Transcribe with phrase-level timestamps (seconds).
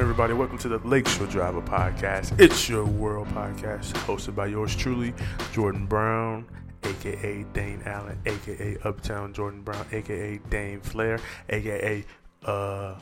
[0.00, 0.32] everybody?
[0.32, 2.38] Welcome to the Lakeshore Driver Podcast.
[2.38, 5.12] It's your world podcast, hosted by yours truly,
[5.52, 6.46] Jordan Brown,
[6.84, 12.04] aka Dane Allen, aka Uptown Jordan Brown, aka Dane Flair, aka
[12.44, 12.94] uh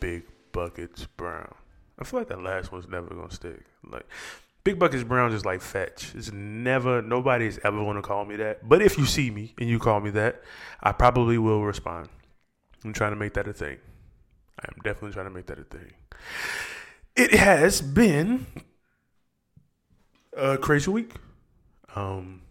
[0.00, 1.54] Big Buckets Brown.
[2.00, 3.64] I feel like that last one's never gonna stick.
[3.88, 4.06] Like
[4.64, 6.12] Big Buckets Brown is like fetch.
[6.16, 8.68] It's never nobody's ever gonna call me that.
[8.68, 10.42] But if you see me and you call me that,
[10.82, 12.08] I probably will respond.
[12.84, 13.78] I'm trying to make that a thing.
[14.60, 15.92] I'm definitely trying to make that a thing.
[17.16, 18.46] It has been
[20.36, 21.14] a crazy week.
[21.94, 22.42] Um,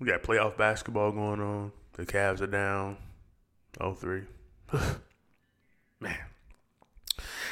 [0.00, 1.72] we got playoff basketball going on.
[1.94, 2.96] The Cavs are down
[3.78, 4.26] 0-3.
[6.00, 6.18] Man.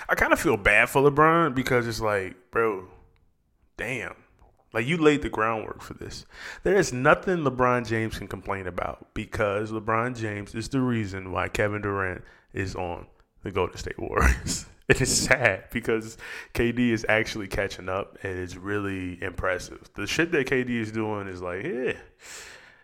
[0.09, 2.87] I kind of feel bad for LeBron because it's like, bro,
[3.77, 4.15] damn.
[4.75, 6.27] Like you laid the groundwork for this.
[6.65, 11.49] There is nothing LeBron James can complain about because LeBron James is the reason why
[11.49, 13.07] Kevin Durant is on
[13.45, 14.67] the Golden State Warriors.
[14.89, 16.19] it is sad because
[16.55, 19.89] KD is actually catching up and it's really impressive.
[19.95, 21.93] The shit that KD is doing is like, yeah,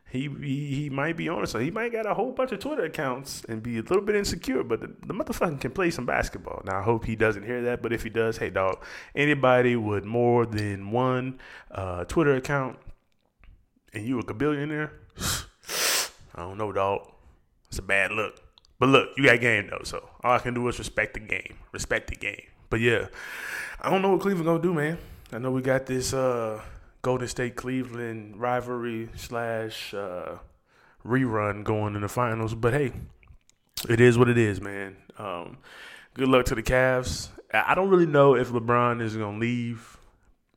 [0.08, 1.48] he he, he might be on it.
[1.48, 4.16] So he might got a whole bunch of Twitter accounts and be a little bit
[4.16, 6.62] insecure, but the, the motherfucker can play some basketball.
[6.64, 10.04] Now I hope he doesn't hear that, but if he does, hey dog, anybody with
[10.04, 12.78] more than one uh, Twitter account
[13.92, 14.92] and you a billionaire,
[16.34, 17.08] I don't know, dog.
[17.68, 18.49] It's a bad look.
[18.80, 21.58] But look, you got game though, so all I can do is respect the game.
[21.70, 22.42] Respect the game.
[22.70, 23.08] But yeah,
[23.80, 24.98] I don't know what Cleveland gonna do, man.
[25.32, 26.62] I know we got this uh,
[27.02, 30.38] Golden State Cleveland rivalry slash uh,
[31.06, 32.92] rerun going in the finals, but hey,
[33.88, 34.96] it is what it is, man.
[35.18, 35.58] Um,
[36.14, 37.28] good luck to the Cavs.
[37.52, 39.98] I don't really know if LeBron is gonna leave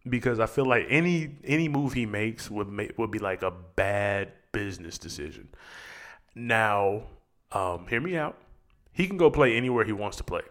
[0.08, 3.52] because I feel like any any move he makes would make would be like a
[3.52, 5.50] bad business decision.
[6.36, 7.04] Now,
[7.54, 8.38] um, hear me out.
[8.92, 10.42] He can go play anywhere he wants to play.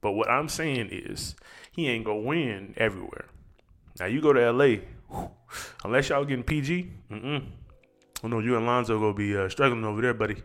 [0.00, 1.34] But what I'm saying is,
[1.72, 3.26] he ain't gonna win everywhere.
[3.98, 4.76] Now you go to LA,
[5.10, 5.30] whew,
[5.84, 7.44] unless y'all getting PG, mm-mm.
[8.22, 10.42] I know you and Lonzo gonna be uh, struggling over there, buddy.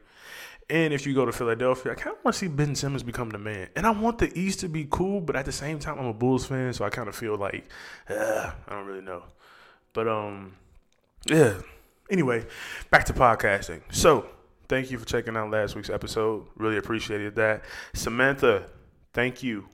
[0.70, 3.30] And if you go to Philadelphia, I kind of want to see Ben Simmons become
[3.30, 3.70] the man.
[3.76, 6.14] And I want the East to be cool, but at the same time, I'm a
[6.14, 7.66] Bulls fan, so I kind of feel like
[8.10, 9.24] uh, I don't really know.
[9.94, 10.56] But um,
[11.28, 11.54] yeah.
[12.10, 12.46] Anyway,
[12.90, 13.82] back to podcasting.
[13.92, 14.28] So
[14.68, 16.48] thank you for checking out last week's episode.
[16.56, 17.64] Really appreciated that.
[17.94, 18.68] Samantha,
[19.14, 19.68] thank you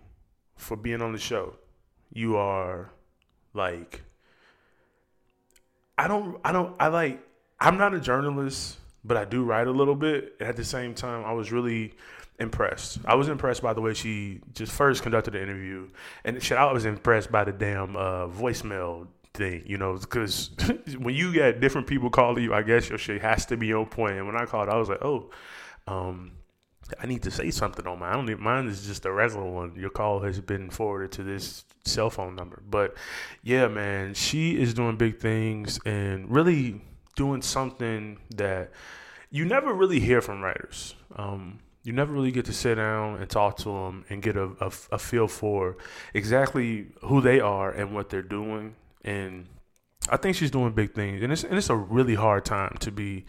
[0.56, 1.56] for being on the show.
[2.14, 2.92] You are
[3.54, 4.04] like
[5.98, 7.22] I don't I don't I like
[7.60, 10.36] I'm not a journalist, but I do write a little bit.
[10.40, 11.94] And at the same time, I was really
[12.40, 13.00] impressed.
[13.06, 15.90] I was impressed by the way she just first conducted the interview,
[16.26, 19.08] and shit, I was impressed by the damn uh, voicemail
[19.42, 20.52] thing, you know, because
[21.00, 23.88] when you get different people calling you, I guess your shit has to be on
[23.88, 24.18] point.
[24.18, 25.32] And when I called, I was like, oh,
[25.88, 26.34] um,
[27.00, 28.12] I need to say something on mine.
[28.12, 29.76] I don't need mine is just a regular one.
[29.76, 32.62] Your call has been forwarded to this cell phone number.
[32.70, 32.96] But
[33.42, 36.82] yeah, man, she is doing big things and really
[37.16, 38.72] doing something that
[39.32, 40.96] you never really hear from writers.
[41.16, 44.52] Um, you never really get to sit down and talk to them and get a,
[44.60, 45.78] a, a feel for
[46.14, 49.48] exactly who they are and what they're doing and
[50.10, 52.92] I think she's doing big things, and it's and it's a really hard time to
[52.92, 53.26] be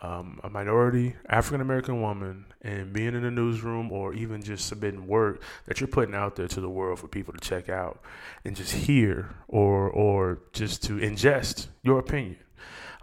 [0.00, 5.06] um, a minority African American woman and being in a newsroom or even just submitting
[5.06, 8.00] work that you're putting out there to the world for people to check out
[8.44, 12.38] and just hear or or just to ingest your opinion.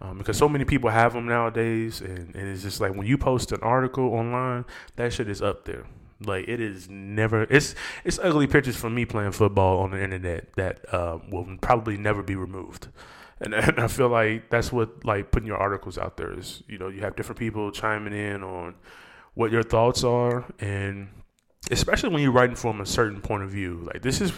[0.02, 3.20] Um, because so many people have them nowadays, and, and it's just like when you
[3.20, 4.66] post an article online,
[4.96, 5.86] that shit is up there.
[6.26, 7.44] Like it is never.
[7.44, 11.98] It's it's ugly pictures from me playing football on the internet that uh, will probably
[11.98, 12.88] never be removed.
[13.40, 16.64] And, and I feel like that's what like putting your articles out there is.
[16.68, 18.76] You know, you have different people chiming in on
[19.34, 21.10] what your thoughts are, and
[21.70, 23.82] especially when you're writing from a certain point of view.
[23.84, 24.34] Like this is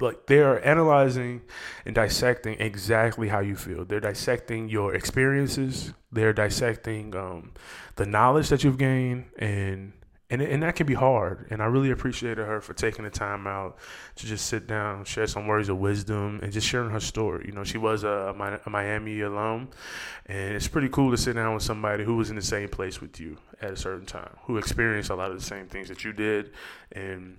[0.00, 1.42] like they are analyzing
[1.84, 3.84] and dissecting exactly how you feel.
[3.84, 5.92] They're dissecting your experiences.
[6.12, 7.52] They're dissecting um,
[7.96, 9.92] the knowledge that you've gained and
[10.28, 11.46] and and that can be hard.
[11.50, 13.78] And I really appreciated her for taking the time out
[14.16, 17.44] to just sit down, share some words of wisdom, and just sharing her story.
[17.46, 18.34] You know, she was a,
[18.66, 19.68] a Miami alum,
[20.26, 23.00] and it's pretty cool to sit down with somebody who was in the same place
[23.00, 26.04] with you at a certain time, who experienced a lot of the same things that
[26.04, 26.50] you did,
[26.92, 27.36] and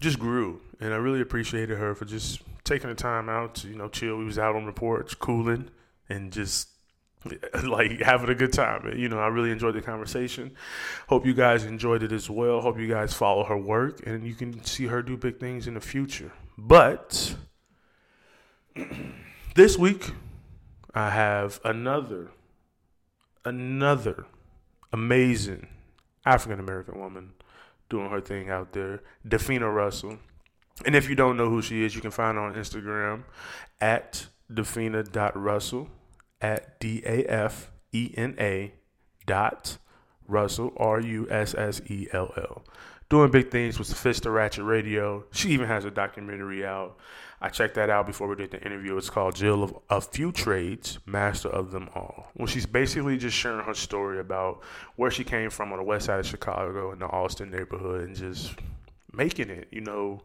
[0.00, 0.60] just grew.
[0.80, 4.16] And I really appreciated her for just taking the time out to you know chill.
[4.16, 5.68] We was out on the porch, cooling,
[6.08, 6.68] and just
[7.64, 8.92] like having a good time.
[8.96, 10.52] You know, I really enjoyed the conversation.
[11.08, 12.60] Hope you guys enjoyed it as well.
[12.60, 15.74] Hope you guys follow her work and you can see her do big things in
[15.74, 16.32] the future.
[16.58, 17.36] But
[19.54, 20.10] this week
[20.94, 22.30] I have another
[23.44, 24.26] another
[24.92, 25.68] amazing
[26.24, 27.32] African American woman
[27.88, 30.18] doing her thing out there, Dafina Russell.
[30.84, 33.22] And if you don't know who she is, you can find her on Instagram
[33.80, 35.88] at Dafina.Russell
[36.44, 38.74] at D A F E N A
[39.24, 39.78] dot
[40.28, 42.64] Russell R U S S E L L.
[43.08, 45.24] Doing big things with Sophisticated Ratchet Radio.
[45.32, 46.98] She even has a documentary out.
[47.40, 48.96] I checked that out before we did the interview.
[48.96, 52.30] It's called Jill of a Few Trades, Master of Them All.
[52.36, 54.62] Well, she's basically just sharing her story about
[54.96, 58.16] where she came from on the west side of Chicago in the Austin neighborhood and
[58.16, 58.54] just
[59.12, 60.22] making it, you know,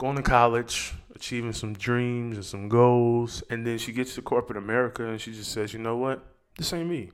[0.00, 3.42] going to college, achieving some dreams and some goals.
[3.50, 6.24] And then she gets to corporate America and she just says, you know what?
[6.56, 7.10] This ain't me.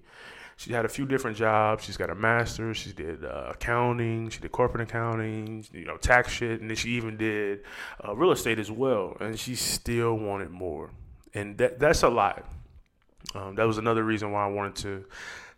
[0.56, 1.84] She had a few different jobs.
[1.84, 2.76] She's got a master's.
[2.76, 4.30] She did uh, accounting.
[4.30, 6.60] She did corporate accounting, you know, tax shit.
[6.60, 7.64] And then she even did
[8.06, 9.16] uh, real estate as well.
[9.18, 10.90] And she still wanted more.
[11.34, 12.48] And that that's a lot.
[13.34, 15.04] Um, that was another reason why I wanted to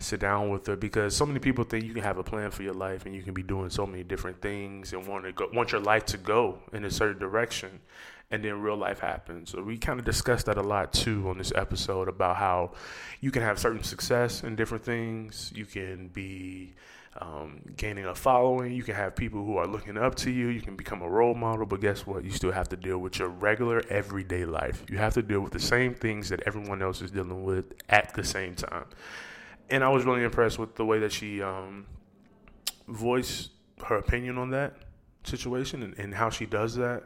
[0.01, 2.63] sit down with her because so many people think you can have a plan for
[2.63, 5.49] your life and you can be doing so many different things and want to go,
[5.53, 7.81] want your life to go in a certain direction
[8.31, 9.51] and then real life happens.
[9.51, 12.73] So we kind of discussed that a lot too on this episode about how
[13.21, 15.51] you can have certain success in different things.
[15.55, 16.75] You can be
[17.21, 18.73] um, gaining a following.
[18.73, 20.49] You can have people who are looking up to you.
[20.49, 22.25] You can become a role model, but guess what?
[22.25, 24.85] You still have to deal with your regular everyday life.
[24.89, 28.15] You have to deal with the same things that everyone else is dealing with at
[28.15, 28.87] the same time
[29.71, 31.87] and I was really impressed with the way that she um,
[32.87, 33.51] voiced
[33.85, 34.75] her opinion on that
[35.25, 37.05] situation and, and how she does that.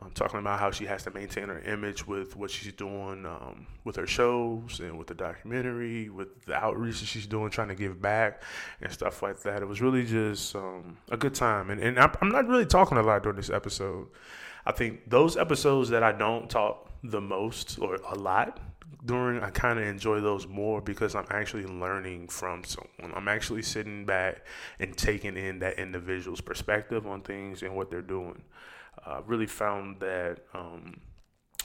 [0.00, 3.66] Um, talking about how she has to maintain her image with what she's doing um,
[3.84, 7.74] with her shows and with the documentary, with the outreach that she's doing, trying to
[7.74, 8.42] give back
[8.80, 9.60] and stuff like that.
[9.60, 11.68] It was really just um, a good time.
[11.70, 14.08] And, and I'm not really talking a lot during this episode.
[14.64, 18.60] I think those episodes that I don't talk the most or a lot
[19.04, 23.12] during I kind of enjoy those more because I'm actually learning from someone.
[23.14, 24.44] I'm actually sitting back
[24.78, 28.42] and taking in that individual's perspective on things and what they're doing.
[29.04, 31.00] Uh, really found that um,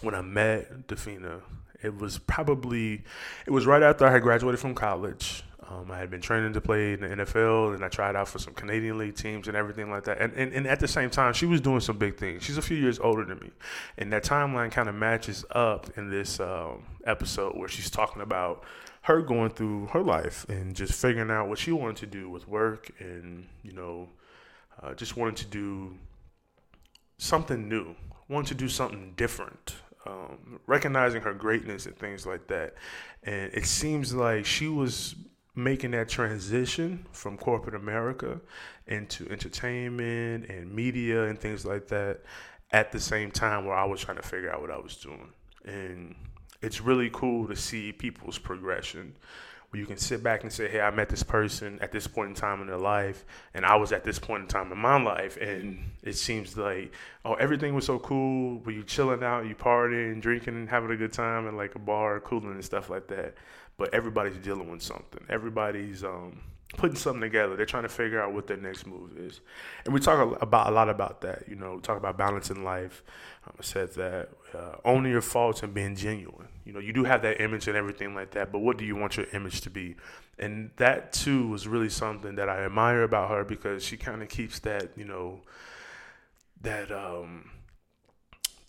[0.01, 1.41] when I met Dafina,
[1.83, 3.03] it was probably
[3.45, 5.43] it was right after I had graduated from college.
[5.67, 8.37] Um, I had been training to play in the NFL, and I tried out for
[8.37, 10.21] some Canadian League teams and everything like that.
[10.21, 12.43] And, and, and at the same time, she was doing some big things.
[12.43, 13.51] She's a few years older than me,
[13.97, 18.63] and that timeline kind of matches up in this um, episode where she's talking about
[19.01, 22.47] her going through her life and just figuring out what she wanted to do with
[22.47, 24.09] work, and you know,
[24.83, 25.97] uh, just wanted to do
[27.17, 27.95] something new,
[28.27, 29.75] wanted to do something different.
[30.07, 32.75] Um, recognizing her greatness and things like that.
[33.23, 35.15] And it seems like she was
[35.55, 38.39] making that transition from corporate America
[38.87, 42.19] into entertainment and media and things like that
[42.71, 45.33] at the same time where I was trying to figure out what I was doing.
[45.63, 46.13] And
[46.61, 49.15] it's really cool to see people's progression
[49.75, 52.29] where you can sit back and say, Hey, I met this person at this point
[52.29, 55.01] in time in their life, and I was at this point in time in my
[55.01, 55.35] life.
[55.35, 56.93] And it seems like,
[57.25, 58.59] oh, everything was so cool.
[58.59, 62.21] Were you chilling out, you partying, drinking, having a good time at like a bar,
[62.21, 63.35] cooling and stuff like that
[63.77, 65.21] but everybody's dealing with something.
[65.29, 66.39] Everybody's um,
[66.77, 67.55] putting something together.
[67.55, 69.41] They're trying to figure out what their next move is,
[69.83, 71.43] and we talk about a lot about that.
[71.47, 73.03] You know, talk about balancing life.
[73.45, 76.47] I said that uh, owning your faults and being genuine.
[76.65, 78.95] You know, you do have that image and everything like that, but what do you
[78.95, 79.95] want your image to be?
[80.39, 84.29] And that too was really something that I admire about her because she kind of
[84.29, 85.41] keeps that, you know,
[86.61, 87.51] that um,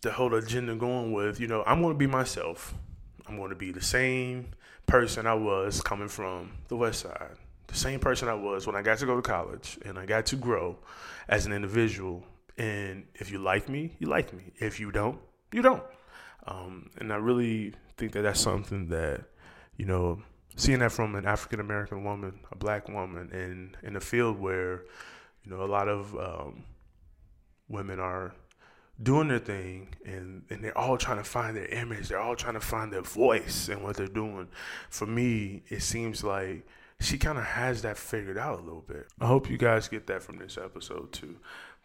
[0.02, 1.40] the whole agenda going with.
[1.40, 2.74] You know, I'm going to be myself.
[3.26, 4.50] I'm going to be the same
[4.86, 7.36] person I was coming from the West Side,
[7.66, 10.26] the same person I was when I got to go to college and I got
[10.26, 10.78] to grow
[11.28, 12.24] as an individual.
[12.56, 14.52] And if you like me, you like me.
[14.58, 15.18] If you don't,
[15.52, 15.82] you don't.
[16.46, 19.24] Um, and I really think that that's something that,
[19.76, 20.22] you know,
[20.56, 24.84] seeing that from an African American woman, a black woman, in in a field where,
[25.44, 26.64] you know, a lot of um,
[27.68, 28.34] women are
[29.02, 32.08] doing their thing and, and they're all trying to find their image.
[32.08, 34.48] They're all trying to find their voice and what they're doing.
[34.88, 36.66] For me, it seems like
[37.00, 39.06] she kind of has that figured out a little bit.
[39.20, 41.36] I hope you guys get that from this episode too.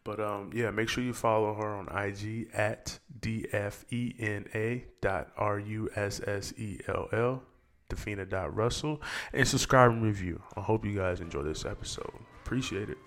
[0.04, 5.90] But um, yeah, make sure you follow her on IG at dfena dot r u
[5.96, 7.44] s s e l l
[7.92, 9.02] Dafina dot Russell
[9.34, 10.42] and subscribe and review.
[10.56, 12.14] I hope you guys enjoy this episode.
[12.44, 12.98] Appreciate it.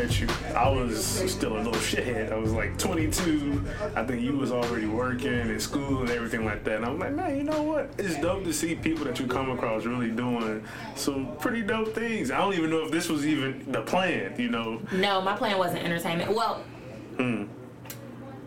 [0.00, 2.32] Met you, I was still a little shithead.
[2.32, 3.64] I was like 22.
[3.94, 6.76] I think you was already working in school and everything like that.
[6.76, 7.90] And I'm like, man, you know what?
[7.98, 10.64] It's dope to see people that you come across really doing
[10.96, 12.30] some pretty dope things.
[12.30, 14.80] I don't even know if this was even the plan, you know?
[14.92, 16.34] No, my plan wasn't entertainment.
[16.34, 16.62] Well,
[17.16, 17.44] hmm.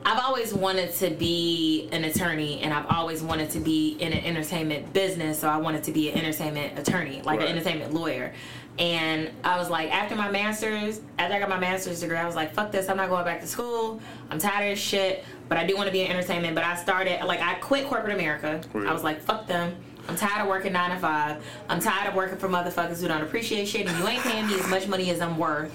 [0.05, 4.23] I've always wanted to be an attorney, and I've always wanted to be in an
[4.25, 5.39] entertainment business.
[5.39, 7.49] So I wanted to be an entertainment attorney, like Right.
[7.49, 8.33] an entertainment lawyer.
[8.79, 12.35] And I was like, after my master's, after I got my master's degree, I was
[12.35, 14.01] like, fuck this, I'm not going back to school.
[14.31, 16.55] I'm tired of shit, but I do want to be in entertainment.
[16.55, 18.59] But I started, like, I quit corporate America.
[18.73, 18.87] Really?
[18.87, 19.75] I was like, fuck them.
[20.07, 21.43] I'm tired of working nine to five.
[21.69, 24.55] I'm tired of working for motherfuckers who don't appreciate shit, and you ain't paying me
[24.55, 25.71] as much money as I'm worth.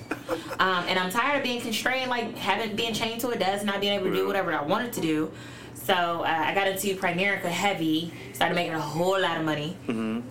[0.61, 3.81] Um, and I'm tired of being constrained, like having being chained to a desk, not
[3.81, 5.31] being able to do whatever I wanted to do.
[5.75, 9.75] So uh, I got into Primerica heavy, started making a whole lot of money.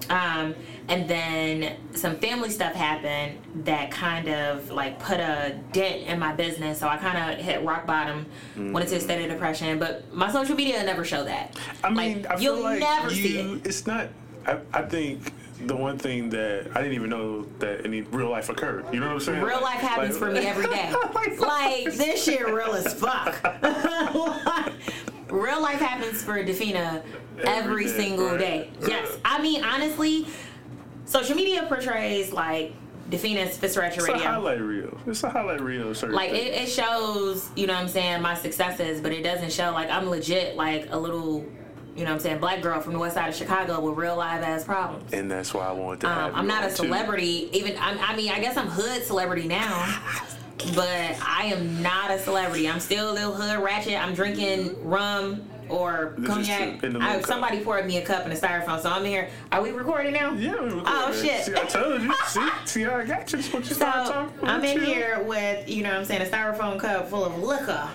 [0.10, 0.54] Um,
[0.90, 6.34] and then some family stuff happened that kind of like put a dent in my
[6.34, 6.80] business.
[6.80, 8.26] So I kind of hit rock bottom,
[8.56, 9.80] went into a state of depression.
[9.80, 11.58] But my social media never show that.
[11.84, 13.66] I mean, Like, I feel you'll like never you, see it.
[13.68, 14.08] It's not.
[14.46, 15.34] I, I think
[15.66, 18.86] the one thing that I didn't even know that any real life occurred.
[18.94, 19.42] You know what I'm saying?
[19.44, 20.94] Real life happens Like- for me every day.
[21.40, 23.36] like this shit real as fuck.
[25.30, 27.04] real life happens for Defina
[27.40, 28.40] every, Every day, single right.
[28.40, 28.70] day.
[28.88, 29.18] Yes.
[29.26, 30.28] I mean honestly,
[31.08, 32.74] social media portrays like
[33.10, 34.28] Defina's Fist Ratchet It's a Radio.
[34.28, 34.98] highlight reel.
[35.08, 35.96] It's a highlight reel.
[35.96, 39.52] certain Like it, it shows, you know what I'm saying, my successes, but it doesn't
[39.52, 41.46] show like I'm legit like a little,
[41.96, 44.18] you know what I'm saying, black girl from the west side of Chicago with real
[44.18, 45.14] live ass problems.
[45.14, 46.76] and that's why I want to have Um, I'm not a on, too.
[46.76, 47.50] celebrity.
[47.54, 50.02] Even I'm, I mean, I guess I'm hood celebrity now,
[50.76, 52.68] but I am not a celebrity.
[52.68, 53.94] I'm still a little hood ratchet.
[53.96, 56.84] I'm drinking rum or This cognac.
[56.84, 57.26] in I, cup.
[57.26, 59.30] somebody poured me a cup in a styrofoam, so I'm here.
[59.52, 60.34] Are we recording now?
[60.34, 60.84] Yeah, we recording.
[60.86, 61.44] Oh, shit.
[61.46, 62.14] See, I told you.
[62.28, 63.38] see, see I got you.
[63.38, 64.48] Just what you So talking.
[64.48, 64.86] I'm in Chill.
[64.86, 67.90] here with, you know what I'm saying, a styrofoam cup full of liquor.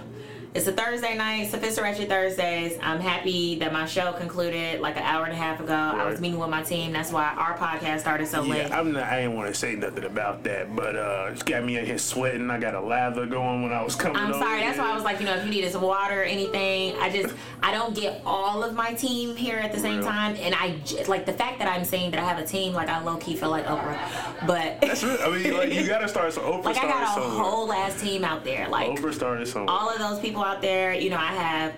[0.54, 2.78] It's a Thursday night, Sophisticated Thursdays.
[2.82, 5.73] I'm happy that my show concluded like an hour and a half ago.
[5.73, 6.92] I was meeting with my team.
[6.92, 8.66] That's why our podcast started so late.
[8.68, 9.04] Yeah, I'm not.
[9.04, 11.97] I didn't want to say nothing about that, but uh, it's got me in here
[11.97, 12.50] sweating.
[12.50, 14.18] I got a lather going when I was coming.
[14.18, 14.61] I'm sorry.
[14.61, 17.09] That's why I was like, you know, if you needed some water or anything, I
[17.11, 20.06] just I don't get all of my team here at the same Real.
[20.09, 22.75] time, and I j- like the fact that I'm saying that I have a team.
[22.75, 25.16] Like I low key feel like Oprah, but That's real.
[25.23, 26.35] I mean, like you gotta start.
[26.35, 27.42] So Oprah like I got a somewhere.
[27.42, 28.68] whole ass team out there.
[28.68, 29.75] Like Oprah started somewhere.
[29.75, 31.75] all of those people out there, you know, I have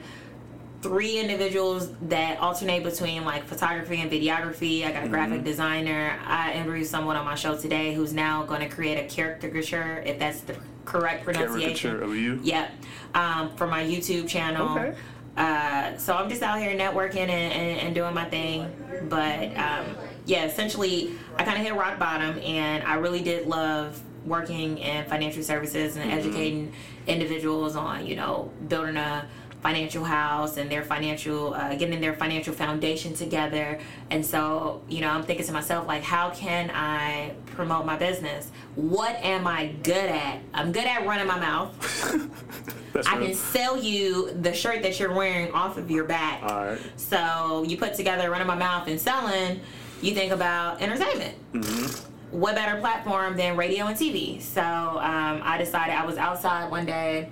[0.83, 4.85] three individuals that alternate between like photography and videography.
[4.85, 5.45] I got a graphic Mm-hmm.
[5.47, 6.19] designer.
[6.27, 10.19] I interviewed someone on my show today who's now going to create a caricature, if
[10.19, 11.91] that's the correct pronunciation.
[11.91, 12.39] Caricature of you.
[12.43, 12.71] Yep.
[13.15, 14.79] Um, for my YouTube channel.
[14.79, 14.95] Okay.
[15.39, 18.71] Uh, so I'm just out here networking and, and, and doing my thing.
[19.09, 19.87] But um,
[20.27, 25.05] yeah, essentially, I kind of hit rock bottom, and I really did love working in
[25.07, 26.73] financial services and educating
[27.07, 29.27] individuals on, you know, building a
[29.63, 35.09] financial house and their financial uh, getting their financial foundation together and so you know
[35.09, 40.11] i'm thinking to myself like how can i promote my business what am i good
[40.11, 41.73] at i'm good at running my mouth
[42.95, 43.27] That's I real.
[43.27, 46.43] can sell you the shirt that you're wearing off of your back.
[46.45, 46.81] All right.
[46.95, 49.61] So you put together running my mouth and selling,
[50.01, 51.35] you think about entertainment.
[51.53, 52.14] Mm-hmm.
[52.35, 54.43] What better platform than radio and TV?
[54.43, 57.29] So um, I decided I was outside one day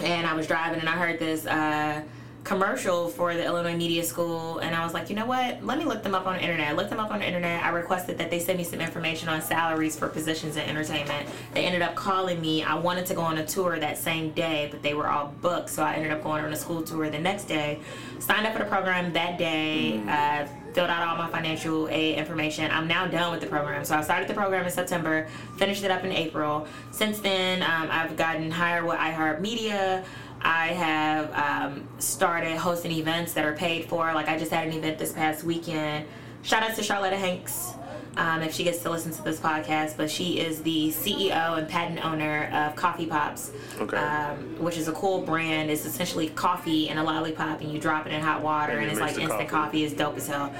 [0.00, 2.00] and I was driving and I heard this uh,
[2.42, 5.62] commercial for the Illinois Media School and I was like, you know what?
[5.62, 6.68] Let me look them up on the internet.
[6.68, 7.62] I looked them up on the internet.
[7.62, 11.28] I requested that they send me some information on salaries for positions in entertainment.
[11.52, 12.62] They ended up calling me.
[12.62, 15.68] I wanted to go on a tour that same day, but they were all booked,
[15.68, 17.80] so I ended up going on a school tour the next day.
[18.18, 20.00] Signed up for the program that day.
[20.08, 22.70] Uh, filled out all my financial aid information.
[22.70, 23.84] I'm now done with the program.
[23.84, 26.66] So I started the program in September, finished it up in April.
[26.90, 30.04] Since then, um, I've gotten hired with iHeartMedia.
[30.42, 34.12] I have um, started hosting events that are paid for.
[34.14, 36.06] Like I just had an event this past weekend.
[36.42, 37.74] Shout out to Charlotta Hanks.
[38.16, 41.68] Um, if she gets to listen to this podcast, but she is the CEO and
[41.68, 43.96] patent owner of Coffee Pops, Okay.
[43.96, 45.70] um, which is a cool brand.
[45.70, 48.88] It's essentially coffee and a lollipop, and you drop it in hot water, And and,
[48.88, 49.46] it it's like instant coffee.
[49.48, 49.84] coffee.
[49.84, 50.52] It's dope as hell.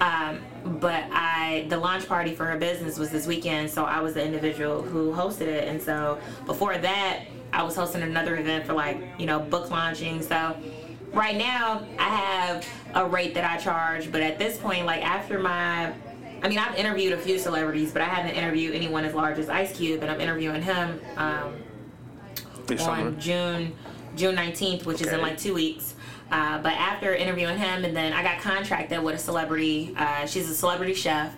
[0.00, 0.40] Um,
[0.80, 4.24] but I, the launch party for her business was this weekend, so I was the
[4.24, 7.20] individual who hosted it, and so before that,
[7.52, 10.20] I was hosting another event for like you know book launching.
[10.22, 10.56] So
[11.12, 15.38] right now, I have a rate that I charge, but at this point, like after
[15.38, 15.92] my
[16.42, 19.48] I mean, I've interviewed a few celebrities, but I haven't interviewed anyone as large as
[19.48, 21.54] Ice Cube, and I'm interviewing him um,
[22.66, 23.06] This summer.
[23.08, 23.72] on June
[24.16, 25.94] June 19th, which is in like two weeks.
[26.30, 29.94] Uh, but after interviewing him, and then I got contracted with a celebrity.
[29.96, 31.36] Uh, she's a celebrity chef,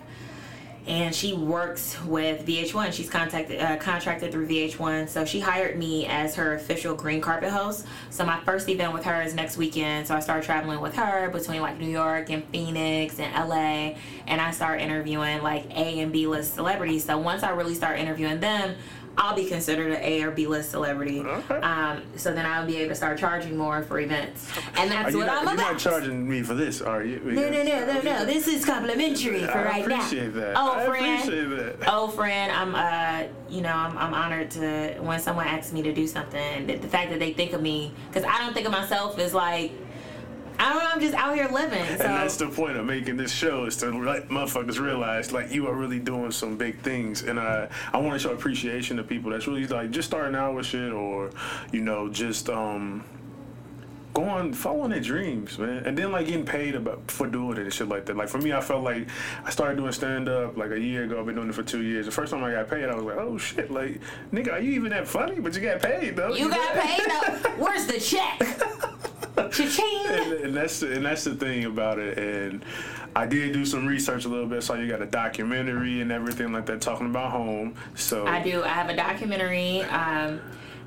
[0.89, 2.91] and she works with VH1.
[2.91, 7.51] She's contacted uh, contracted through VH1, so she hired me as her official green carpet
[7.51, 7.85] host.
[8.09, 10.07] So my first event with her is next weekend.
[10.07, 14.41] So I start traveling with her between like New York and Phoenix and LA, and
[14.41, 17.05] I start interviewing like A and B list celebrities.
[17.05, 18.75] So once I really start interviewing them.
[19.19, 21.19] I'll be considered an A or B list celebrity.
[21.19, 21.55] Okay.
[21.55, 24.47] Um, so then I'll be able to start charging more for events,
[24.77, 25.71] and that's what not, I'm you're about.
[25.73, 27.19] not charging me for this, are you?
[27.19, 28.25] no, no, no, no, no.
[28.25, 29.95] This is complimentary for I right now.
[29.95, 30.53] I appreciate that.
[30.55, 31.77] Oh, I friend.
[31.87, 35.93] Oh, friend, I'm uh, you know, I'm, I'm honored to when someone asks me to
[35.93, 36.67] do something.
[36.67, 39.71] The fact that they think of me, because I don't think of myself as like,
[40.59, 41.83] I don't know, I'm just out here living.
[41.85, 45.51] So And that's the point of making this show is to let motherfuckers realize like
[45.51, 49.03] you are really doing some big things, and uh, I want to show appreciation to
[49.03, 51.31] people that's really like just starting out with shit, or
[51.71, 53.05] you know just um
[54.13, 57.73] going following their dreams, man, and then like getting paid about for doing it and
[57.73, 58.17] shit like that.
[58.17, 59.07] Like for me, I felt like
[59.45, 61.19] I started doing stand up like a year ago.
[61.19, 62.05] I've been doing it for two years.
[62.05, 64.01] The first time I got paid, I was like, oh shit, like
[64.33, 65.39] nigga, are you even that funny?
[65.39, 66.33] But you got paid though.
[66.33, 66.99] you got paid.
[67.07, 67.49] though.
[67.63, 68.41] Where's the check?
[69.51, 70.05] Cha-ching.
[70.07, 72.17] and, and that's and that's the thing about it.
[72.17, 72.63] And
[73.15, 74.63] I did do some research a little bit.
[74.63, 77.75] So you got a documentary and everything like that talking about home.
[77.95, 78.63] So I do.
[78.63, 79.81] I have a documentary.
[79.83, 80.41] Um,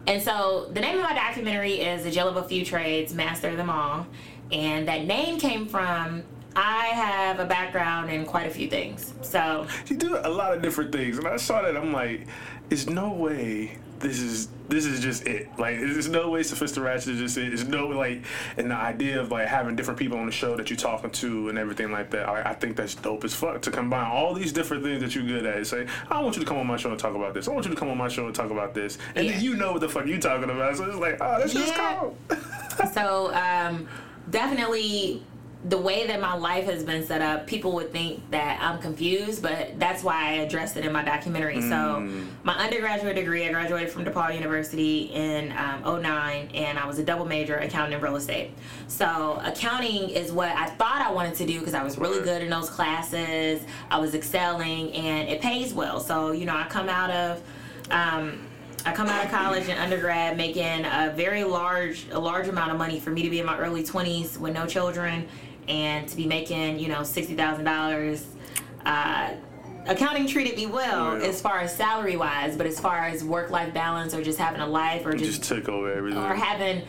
[0.07, 3.49] and so the name of my documentary is The Jill of a Few Trades, Master
[3.49, 4.07] of Them All.
[4.51, 9.15] And that name came from I have a background in quite a few things.
[9.23, 11.77] So you do a lot of different things, and I saw that.
[11.77, 12.27] I'm like,
[12.69, 15.49] there's no way this is this is just it.
[15.59, 17.49] Like, there's no way Sophisticated Ratchet is just it.
[17.49, 18.25] There's no like,
[18.57, 21.49] and the idea of like having different people on the show that you're talking to
[21.49, 22.29] and everything like that.
[22.29, 25.25] I, I think that's dope as fuck to combine all these different things that you're
[25.27, 25.57] good at.
[25.57, 27.49] And say, I want you to come on my show and talk about this.
[27.49, 29.33] I want you to come on my show and talk about this, and Yeah.
[29.33, 30.77] then you know what the fuck you're talking about.
[30.77, 31.99] So it's like, oh, that's just Yeah.
[32.01, 32.17] cool.
[32.95, 33.87] so um,
[34.31, 35.23] definitely
[35.65, 39.43] the way that my life has been set up, people would think that I'm confused,
[39.43, 41.61] but that's why I addressed it in my documentary.
[41.61, 42.01] So
[42.43, 47.05] my undergraduate degree, I graduated from DePaul University in um, 09, and I was a
[47.05, 48.51] double major, accounting and real estate.
[48.89, 52.43] So accounting is what I thought I wanted to do because I was really good
[52.43, 53.65] in those classes.
[53.89, 56.01] I was excelling, and it pays well.
[56.01, 57.43] So you know, I come out of
[57.93, 58.49] um,
[58.85, 62.79] I come out of college and undergrad making a very large a large amount of
[62.79, 65.29] money for me to be in my early 20s with no children
[65.69, 68.27] and to be making you know sixty thousand dollars.
[68.85, 69.31] Uh,
[69.87, 71.27] accounting treated me well Yeah.
[71.27, 74.61] as far as salary wise, but as far as work life balance or just having
[74.61, 76.21] a life or just just took over everything.
[76.23, 76.83] or having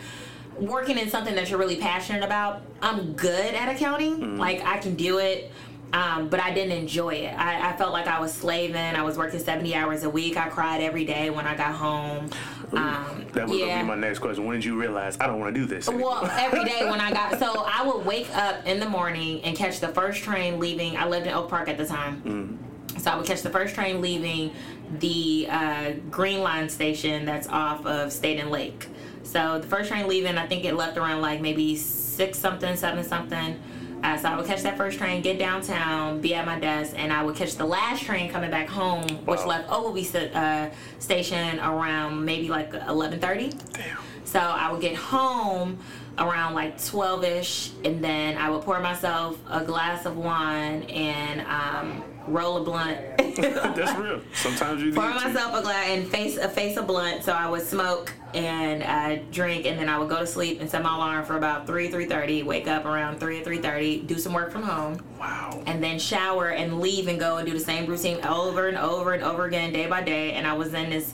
[0.59, 2.61] working in something that you're really passionate about.
[2.81, 4.37] I'm good at accounting.
[4.37, 5.51] Like I can do it.
[5.93, 7.37] Um, but I didn't enjoy it.
[7.37, 8.75] I, I felt like I was slaving.
[8.75, 10.37] I was working 70 hours a week.
[10.37, 12.31] I cried every day when I got home.
[12.71, 13.67] Um, that was yeah.
[13.67, 14.45] gonna be my next question.
[14.45, 15.87] When did you realize I don't want to do this?
[15.87, 16.21] anymore?
[16.21, 19.55] Well, every day when I got so I would wake up in the morning and
[19.55, 20.97] catch the first train leaving.
[20.97, 22.57] I lived in Oak Park at the time,
[22.97, 24.51] so I would catch the first train leaving
[24.99, 28.87] the uh, Green Line station that's off of State and Lake.
[29.23, 33.03] So the first train leaving, I think it left around like maybe six something, seven
[33.03, 33.61] something.
[34.03, 37.11] Uh, so I would catch that first train, get downtown, be at my desk, and
[37.13, 42.25] I would catch the last train coming back home, which left Ogilvie uh, station around
[42.25, 43.51] maybe like eleven thirty.
[43.71, 43.97] Damn.
[44.25, 45.77] So I would get home
[46.17, 51.41] around like 12 ish, and then I would pour myself a glass of wine and
[51.41, 52.99] um, roll a blunt.
[53.17, 54.21] That's real.
[54.33, 55.13] Sometimes you need pour to.
[55.13, 57.23] myself a glass and face a face a blunt.
[57.23, 60.69] So I would smoke and uh, drink, and then I would go to sleep and
[60.69, 62.43] set my alarm for about 3 3:30.
[62.43, 64.99] Wake up around 3 or 3:30, do some work from home.
[65.19, 65.63] Wow.
[65.65, 69.13] and then shower and leave and go and do the same routine over and over
[69.13, 70.33] and over again day by day.
[70.33, 71.13] And i was in this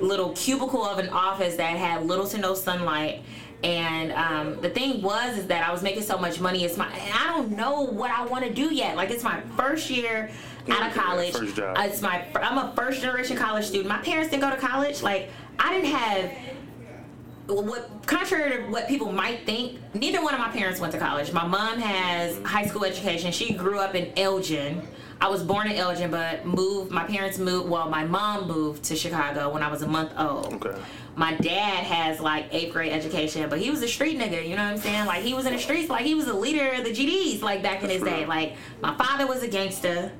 [0.00, 3.22] little cubicle of an office that had little to no sunlight.
[3.62, 6.64] And um, the thing was is that i was making so much money.
[6.64, 8.96] It's my I don't know what i want to do yet.
[8.96, 10.30] Like it's my first year
[10.68, 11.34] out of college.
[11.34, 11.76] first job.
[11.78, 13.88] it's my i'm a first generation college student.
[13.88, 15.02] My parents didn't go to college.
[15.02, 15.30] Like
[15.64, 16.30] i didn't have
[17.46, 21.32] what contrary to what people might think, neither one of my parents went to college.
[21.32, 23.32] My mom has high school education.
[23.32, 24.82] She grew up in Elgin.
[25.20, 26.90] I was born in Elgin, but moved.
[26.90, 27.68] My parents moved.
[27.68, 30.54] Well, my mom moved to Chicago when I was a month old.
[30.54, 30.78] Okay.
[31.16, 34.42] My dad has like eighth grade education, but he was a street nigga.
[34.42, 35.06] You know what I'm saying?
[35.06, 35.88] Like he was in the streets.
[35.88, 37.42] Like he was a leader of the GDs.
[37.42, 38.26] Like back in his day.
[38.26, 40.10] Like my father was a gangster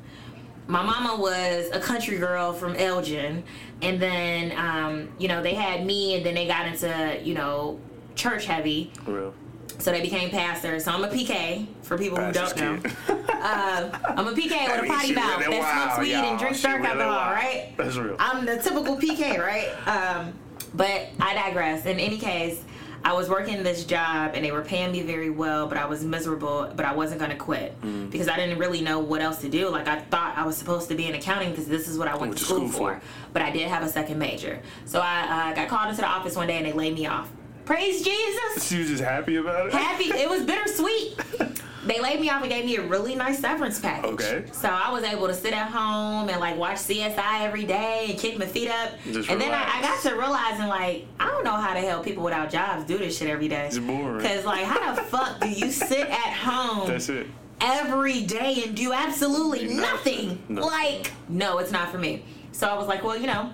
[0.66, 3.42] my mama was a country girl from Elgin,
[3.82, 7.78] and then um, you know they had me, and then they got into you know
[8.14, 9.34] church heavy, Real.
[9.78, 10.84] so they became pastors.
[10.84, 12.80] So I'm a PK for people who don't know.
[13.08, 16.24] Uh, I'm a PK I with a potty mouth really that wild, smokes weed y'all.
[16.30, 17.32] and drinks dark really alcohol, wild.
[17.34, 17.74] right?
[17.76, 18.16] That's real.
[18.18, 19.68] I'm the typical PK, right?
[19.86, 20.32] Um,
[20.72, 21.84] but I digress.
[21.84, 22.62] In any case,
[23.06, 26.02] I was working this job and they were paying me very well, but I was
[26.04, 26.72] miserable.
[26.74, 28.10] But I wasn't gonna quit Mm.
[28.10, 29.68] because I didn't really know what else to do.
[29.68, 32.16] Like I thought I was supposed to be in accounting because this is what I
[32.16, 32.94] went to to school, school for.
[32.94, 33.02] for.
[33.34, 36.34] But I did have a second major, so I uh, got called into the office
[36.34, 37.28] one day and they laid me off.
[37.64, 39.72] Praise Jesus She was just happy about it.
[39.72, 40.04] happy.
[40.04, 41.18] It was bittersweet
[41.86, 44.10] they laid me off and gave me a really nice severance package.
[44.10, 44.44] Okay.
[44.52, 48.18] So I was able to sit at home and like watch CSI every day and
[48.18, 48.92] kick my feet up.
[49.04, 52.02] Just and then I, I got to realizing like I don't know how the hell
[52.02, 53.66] people without jobs do this shit every day.
[53.66, 54.24] It's boring.
[54.26, 57.26] Cause like how the fuck do you sit at home That's it.
[57.60, 60.28] every day and do absolutely nothing?
[60.28, 60.42] Nothing.
[60.48, 60.62] No.
[60.66, 62.24] Like no, it's not for me.
[62.52, 63.52] So I was like, well, you know,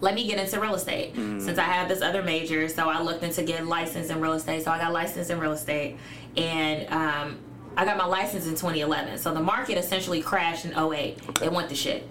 [0.00, 1.40] let me get into real estate Mm-hmm.
[1.40, 2.68] since I have this other major.
[2.68, 4.64] So I looked into getting licensed in real estate.
[4.64, 5.96] So I got licensed in real estate,
[6.36, 7.38] and um,
[7.76, 9.18] I got my license in 2011.
[9.18, 11.18] So the market essentially crashed in 08.
[11.42, 12.08] It went to shit,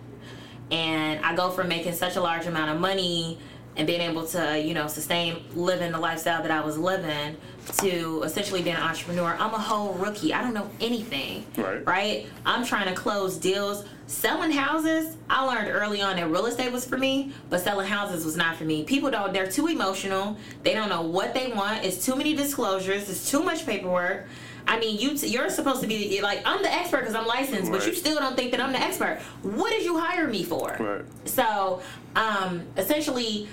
[0.71, 3.39] and I go from making such a large amount of money
[3.77, 7.37] and being able to, you know, sustain living the lifestyle that I was living
[7.77, 9.33] to essentially being an entrepreneur.
[9.39, 10.33] I'm a whole rookie.
[10.33, 11.45] I don't know anything.
[11.55, 11.85] Right.
[11.85, 12.27] Right?
[12.45, 13.85] I'm trying to close deals.
[14.11, 18.25] Selling houses, I learned early on that real estate was for me, but selling houses
[18.25, 18.83] was not for me.
[18.83, 20.35] People don't, they're too emotional.
[20.63, 21.85] They don't know what they want.
[21.85, 23.09] It's too many disclosures.
[23.09, 24.27] It's too much paperwork.
[24.67, 27.87] I mean, you you're supposed to be like I'm the expert because I'm licensed, but
[27.87, 29.21] you still don't think that I'm the expert.
[29.43, 30.75] What did you hire me for?
[30.77, 31.05] Right.
[31.23, 31.81] So,
[32.17, 33.47] um, essentially,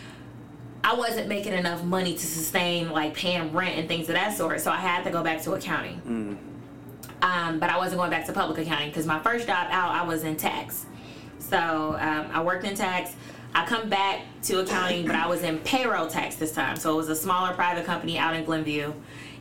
[0.83, 4.61] I wasn't making enough money to sustain like paying rent and things of that sort.
[4.61, 6.39] So I had to go back to accounting.
[7.23, 10.03] Um, but I wasn't going back to public accounting because my first job out, I
[10.03, 10.87] was in tax.
[11.39, 13.15] So um, I worked in tax.
[13.55, 16.77] I come back to accounting, but I was in payroll tax this time.
[16.77, 18.93] So it was a smaller private company out in Glenview.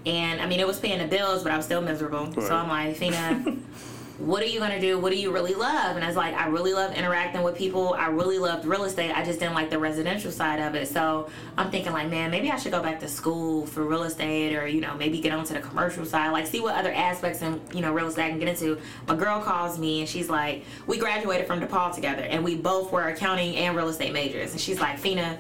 [0.06, 2.26] And I mean, it was paying the bills, but I was still miserable.
[2.28, 2.48] Right.
[2.48, 3.44] So I'm like, Fina,
[4.18, 4.98] what are you gonna do?
[4.98, 5.96] What do you really love?
[5.96, 7.94] And I was like, I really love interacting with people.
[7.94, 9.12] I really loved real estate.
[9.12, 10.88] I just didn't like the residential side of it.
[10.88, 14.56] So I'm thinking like, man, maybe I should go back to school for real estate,
[14.56, 17.62] or you know, maybe get onto the commercial side, like see what other aspects in
[17.74, 18.80] you know real estate I can get into.
[19.08, 22.92] My girl calls me and she's like, we graduated from DePaul together, and we both
[22.92, 24.52] were accounting and real estate majors.
[24.52, 25.38] And she's like, Fina,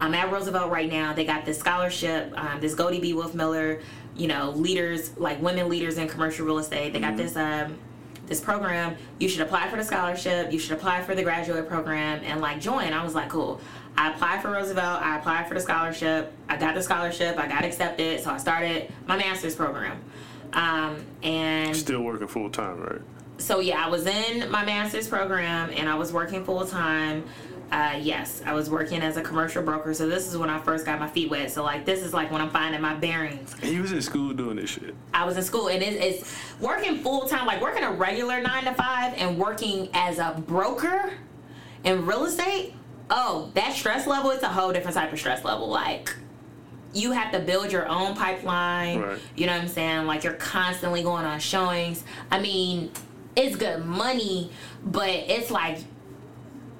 [0.00, 1.14] I'm at Roosevelt right now.
[1.14, 3.12] They got this scholarship, um, this Goldie B.
[3.12, 3.80] Wolfe Miller,
[4.16, 6.92] you know, leaders like women leaders in commercial real estate.
[6.92, 7.76] They got this um,
[8.28, 8.96] this program.
[9.18, 10.52] You should apply for the scholarship.
[10.52, 12.92] You should apply for the graduate program and like join.
[12.92, 13.60] I was like, cool.
[13.96, 15.02] I applied for Roosevelt.
[15.02, 16.32] I applied for the scholarship.
[16.48, 17.36] I got the scholarship.
[17.38, 18.20] I got accepted.
[18.22, 19.98] So I started my master's program.
[20.52, 23.00] Um, and Still working full time, right?
[23.38, 27.24] so yeah, I was in my master's program and I was working full time.
[27.70, 29.92] Uh, yes, I was working as a commercial broker.
[29.92, 31.50] So this is when I first got my feet wet.
[31.50, 33.54] So like this is like when I'm finding my bearings.
[33.60, 34.94] And you was in school doing this shit.
[35.12, 38.64] I was in school and it, it's working full time, like working a regular nine
[38.64, 41.12] to five and working as a broker
[41.84, 42.74] in real estate.
[43.10, 45.68] Oh, that stress level is a whole different type of stress level.
[45.68, 46.14] Like
[46.94, 49.00] you have to build your own pipeline.
[49.00, 49.18] Right.
[49.36, 50.06] You know what I'm saying?
[50.06, 52.02] Like you're constantly going on showings.
[52.30, 52.90] I mean,
[53.36, 54.50] it's good money,
[54.82, 55.78] but it's like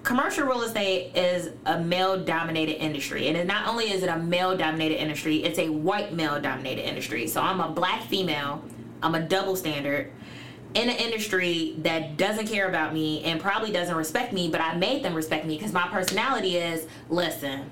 [0.09, 4.19] commercial real estate is a male dominated industry and it not only is it a
[4.19, 8.65] male dominated industry it's a white male dominated industry so i'm a black female
[9.03, 10.11] i'm a double standard
[10.73, 14.75] in an industry that doesn't care about me and probably doesn't respect me but i
[14.75, 17.69] made them respect me because my personality is listen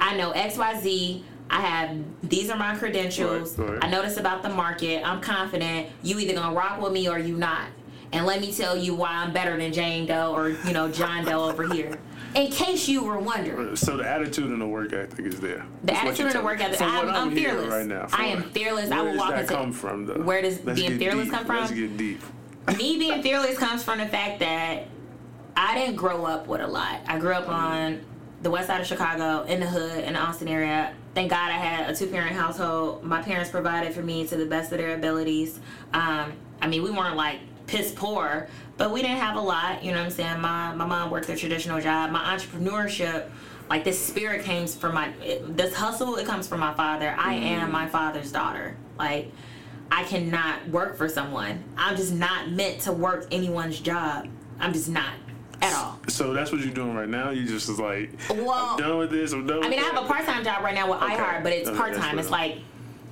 [0.00, 1.22] I know XYZ.
[1.50, 3.58] I have these are my credentials.
[3.58, 3.84] Right, right.
[3.84, 5.06] I know this about the market.
[5.06, 5.88] I'm confident.
[6.02, 7.68] You either gonna rock with me or you not.
[8.14, 11.24] And let me tell you why I'm better than Jane Doe or you know John
[11.24, 11.98] Doe over here.
[12.36, 15.66] In case you were wondering, So the attitude and the work ethic is there.
[15.82, 16.80] the That's attitude and the work ethic.
[16.80, 17.72] I'm, I'm hearing fearless.
[17.72, 18.08] right now.
[18.12, 18.90] I am fearless.
[18.90, 19.54] Where I will does walk that into.
[19.54, 20.14] come from, though?
[20.22, 21.32] Where does Let's being fearless deep.
[21.34, 21.56] come from?
[21.58, 22.20] Let's get deep.
[22.78, 24.88] me being fearless comes from the fact that
[25.56, 27.00] I didn't grow up with a lot.
[27.06, 28.00] I grew up on
[28.42, 30.92] the west side of Chicago, in the hood, in the Austin area.
[31.14, 33.04] Thank God I had a two parent household.
[33.04, 35.60] My parents provided for me to the best of their abilities.
[35.92, 39.84] Um, I mean, we weren't like piss poor, but we didn't have a lot.
[39.84, 40.40] You know what I'm saying?
[40.40, 42.10] My, my mom worked a traditional job.
[42.10, 43.30] My entrepreneurship,
[43.70, 47.14] like this spirit came from my, it, this hustle, it comes from my father.
[47.18, 47.44] I mm-hmm.
[47.44, 48.76] am my father's daughter.
[48.98, 49.32] Like,
[49.90, 51.62] I cannot work for someone.
[51.76, 54.28] I'm just not meant to work anyone's job.
[54.58, 55.14] I'm just not
[55.62, 55.98] at all.
[56.08, 57.30] So that's what you're doing right now.
[57.30, 59.32] You just is like, Well, I'm done with this.
[59.32, 59.64] I'm done.
[59.64, 61.16] I mean, I have a part time job right now with Okay.
[61.16, 62.18] iHeart, but it's Okay, part-time.
[62.18, 62.58] It's like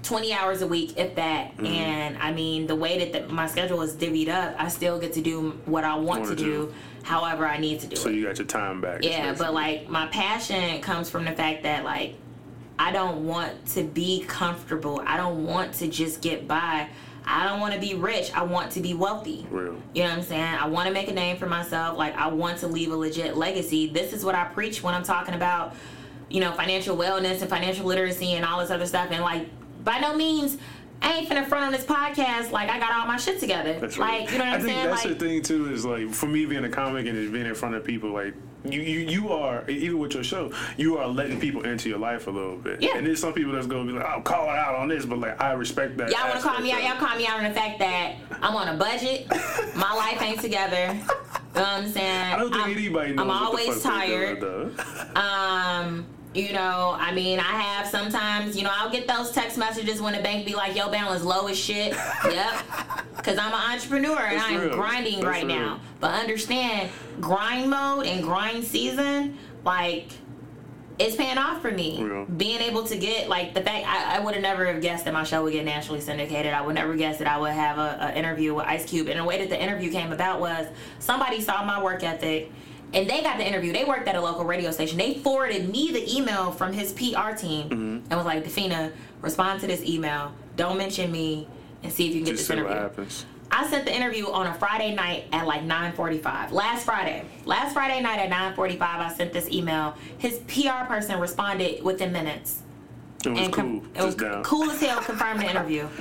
[0.03, 1.53] 20 hours a week, if that.
[1.57, 1.67] Mm-hmm.
[1.67, 5.13] And I mean, the way that the, my schedule is divvied up, I still get
[5.15, 6.75] to do what I want to do, do.
[7.05, 8.17] however I need to do So it.
[8.17, 9.05] you got your time back.
[9.05, 12.17] Yeah, but like my passion comes from the fact that like
[12.79, 15.03] I don't want to be comfortable.
[15.07, 16.89] I don't want to just get by.
[17.25, 18.33] I don't want to be rich.
[18.35, 19.47] I want to be wealthy.
[19.51, 19.77] Real.
[19.95, 20.43] You know what I'm saying?
[20.43, 21.97] I want to make a name for myself.
[21.97, 23.87] Like I want to leave a legit legacy.
[23.89, 25.77] This is what I preach when I'm talking about,
[26.29, 29.09] you know, financial wellness and financial literacy and all this other stuff.
[29.13, 29.47] And like,
[29.85, 30.59] by no means
[31.01, 33.79] I ain't finna front on this podcast like I got all my shit together.
[33.81, 34.33] That's like right.
[34.33, 34.87] you know what I I'm think saying?
[34.89, 35.73] that's Like the thing too.
[35.73, 38.81] Is like for me being a comic and being in front of people, like you,
[38.81, 42.31] you, you are even with your show, you are letting people into your life a
[42.31, 42.81] little bit.
[42.81, 42.97] Yeah.
[42.97, 45.19] And there's some people that's gonna be like, "I'll call it out on this," but
[45.19, 46.11] like I respect that.
[46.11, 46.85] Y'all want to call me out?
[46.85, 49.27] Y'all call me out on the fact that I'm on a budget.
[49.75, 50.93] My life ain't together.
[50.95, 52.33] You know what I'm saying?
[52.33, 54.41] I don't think I'm, anybody knows I'm what the always fuck tired.
[54.41, 54.77] doing.
[55.17, 60.01] Um, you know, I mean, I have sometimes, you know, I'll get those text messages
[60.01, 61.93] when the bank be like, yo, balance low as shit."
[62.25, 62.63] yep,
[63.17, 64.71] because I'm an entrepreneur and That's I'm real.
[64.71, 65.57] grinding That's right real.
[65.57, 65.81] now.
[66.01, 66.91] But understand,
[67.21, 70.07] grind mode and grind season, like.
[70.99, 72.01] It's paying off for me.
[72.03, 72.27] Real.
[72.27, 75.15] Being able to get like the fact I, I would have never have guessed that
[75.15, 76.53] my show would get nationally syndicated.
[76.53, 79.09] I would never guess that I would have a, a interview with Ice Cube.
[79.09, 80.67] And the way that the interview came about was
[80.99, 82.53] somebody saw my work ethic
[82.95, 83.73] and they got the interview.
[83.73, 84.99] They worked at a local radio station.
[84.99, 87.77] They forwarded me the email from his PR team Mm-hmm.
[88.11, 90.33] and was like, Defina, respond to this email.
[90.57, 91.49] Don't mention me
[91.83, 92.83] and see if you can get Just this see what interview.
[92.83, 93.27] happens.
[93.55, 96.53] I sent the interview on a Friday night at like 9:45.
[96.53, 97.25] Last Friday.
[97.45, 99.95] Last Friday night at 9:45, I sent this email.
[100.19, 102.63] His PR person responded within minutes.
[103.25, 103.63] It was and cool.
[103.65, 104.43] com- it Just was down.
[104.43, 105.87] cool as hell confirmed the interview.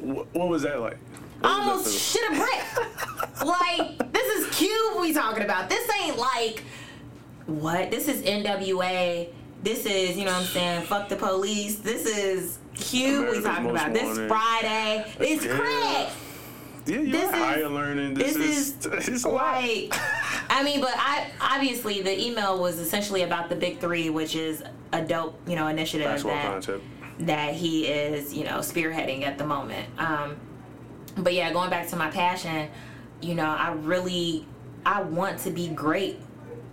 [0.00, 0.98] What, what was that like?
[1.40, 3.44] What I was almost shit a brick.
[3.44, 5.68] like, this is Cube we talking about.
[5.68, 6.64] This ain't like
[7.46, 7.90] what?
[7.90, 9.28] This is NWA.
[9.62, 11.76] This is, you know what I'm saying, fuck the police.
[11.78, 13.92] This is Cube we talking about.
[13.92, 15.04] This Friday.
[15.20, 15.56] It's Yeah.
[15.56, 16.08] crack.
[16.86, 18.14] Yeah, you This are is- higher learning.
[18.14, 19.34] This, this is, lot.
[19.34, 19.92] Like,
[20.48, 24.62] I mean, but I obviously the email was essentially about the big three, which is
[24.92, 26.82] a dope, you know, initiative that concept.
[27.20, 29.86] that he is, you know, spearheading at the moment.
[29.98, 30.36] Um,
[31.18, 32.68] but yeah, going back to my passion,
[33.20, 34.46] you know, I really,
[34.84, 36.20] I want to be great.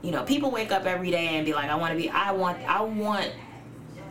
[0.01, 2.31] You know, people wake up every day and be like, I want to be, I
[2.31, 3.31] want, I want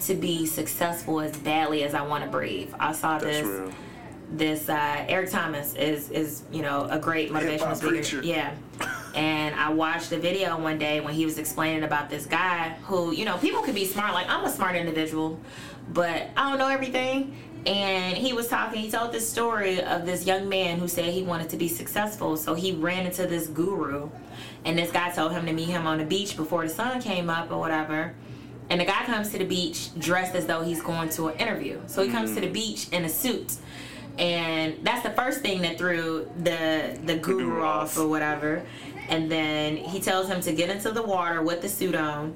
[0.00, 2.72] to be successful as badly as I want to breathe.
[2.78, 3.72] I saw That's this real.
[4.32, 7.92] this uh, Eric Thomas is is you know a great motivational speaker.
[7.92, 8.22] preacher.
[8.22, 8.54] Yeah,
[9.14, 13.12] and I watched a video one day when he was explaining about this guy who
[13.12, 14.14] you know people could be smart.
[14.14, 15.38] Like I'm a smart individual,
[15.90, 17.36] but I don't know everything.
[17.66, 18.80] And he was talking.
[18.80, 22.36] He told this story of this young man who said he wanted to be successful,
[22.36, 24.10] so he ran into this guru,
[24.64, 27.30] and this guy told him to meet him on the beach before the sun came
[27.30, 28.14] up or whatever.
[28.70, 31.80] And the guy comes to the beach dressed as though he's going to an interview.
[31.86, 32.52] So he comes to the mm-hmm.
[32.52, 33.56] beach in a suit.
[34.18, 37.98] And that's the first thing that threw the the guru, off.
[37.98, 38.64] or whatever.
[39.08, 42.34] And then he tells him to get into the water with the suit on.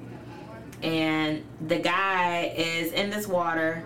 [0.82, 3.84] And the guy is in this water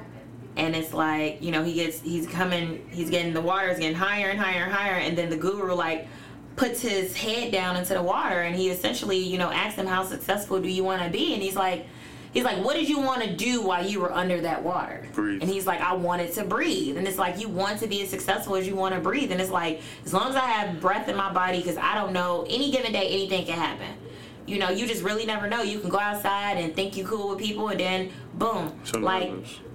[0.56, 3.96] and it's like, you know, he gets he's coming he's getting the water is getting
[3.96, 4.94] higher and higher and higher.
[4.96, 6.08] And then the guru like
[6.56, 10.04] puts his head down into the water and he essentially, you know, asks him how
[10.04, 11.32] successful do you want to be?
[11.32, 11.86] And he's like
[12.32, 15.06] he's like what did you want to do while you were under that water?
[15.14, 15.42] Breathe.
[15.42, 16.98] and he's like i wanted to breathe.
[16.98, 19.32] And it's like you want to be as successful as you want to breathe.
[19.32, 22.12] And it's like as long as i have breath in my body because i don't
[22.12, 23.96] know any given day anything can happen.
[24.44, 25.62] You know you just really never know.
[25.62, 29.32] You can go outside and think you cool with people and then boom like.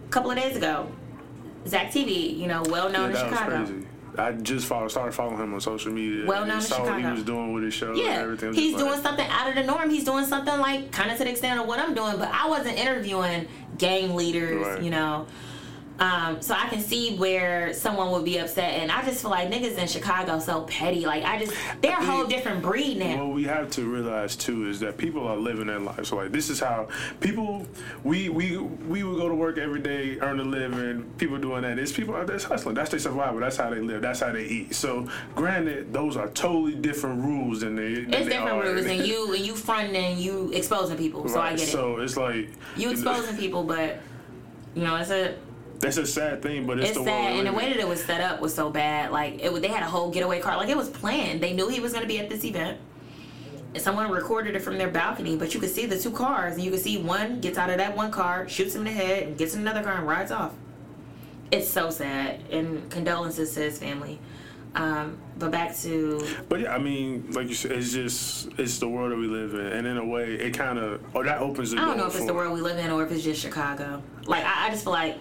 [0.08, 0.89] A couple of days ago
[1.67, 3.88] Zack TV you know well known Yeah, in chicago crazy.
[4.20, 6.26] I just follow, started following him on social media.
[6.26, 7.13] Well known in saw what he Chicago.
[7.15, 8.52] was doing with his show and Yeah, everything.
[8.54, 9.91] He's doing like, something out of the norm.
[9.91, 12.48] He's doing something like kind of to the extent of what I'm doing, but I
[12.50, 14.82] wasn't interviewing gang leaders, Right.
[14.82, 15.28] you know.
[16.00, 19.50] Um, so I can see where someone would be upset, and I just feel like
[19.50, 21.06] niggas in Chicago so petty.
[21.06, 23.26] Like I just, they're a whole different breed now.
[23.26, 26.10] What we have to realize too is that people are living their lives.
[26.10, 27.66] So like this is how people
[28.04, 31.04] we we we would go to work every day, earn a living.
[31.18, 31.80] People doing that.
[31.80, 32.76] It's people that's hustling.
[32.76, 33.40] That's their survival.
[33.40, 34.04] That's how they live.
[34.04, 34.76] That's how they eat.
[34.76, 37.96] So granted, those are totally different rules than they.
[37.96, 41.28] Than it's they different rules, and you and you fronting and you exposing people.
[41.28, 41.72] So I get it.
[41.72, 44.00] So it's like You exposing people, but
[44.76, 45.36] you know it's a
[45.80, 48.04] That's a sad thing, but it's, it's the sad, and the way that it was
[48.04, 49.12] set up was so bad.
[49.12, 50.58] Like it, they had a whole getaway car.
[50.58, 51.42] Like it was planned.
[51.42, 52.80] They knew he was going to be at this event.
[53.74, 56.63] And someone recorded it from their balcony, but you could see the two cars, and
[56.63, 59.24] you could see one gets out of that one car, shoots him in the head,
[59.24, 60.54] and gets in another car and rides off.
[61.52, 64.20] It's so sad, and condolences to his family.
[64.76, 68.88] Um, but back to But yeah, I mean, like you said, it's just it's the
[68.88, 71.72] world that we live in, and in a way, it kind of or that opens
[71.72, 73.42] the I don't know if it's the world we live in or if it's just
[73.42, 74.02] Chicago.
[74.26, 75.18] Like I, I just feel like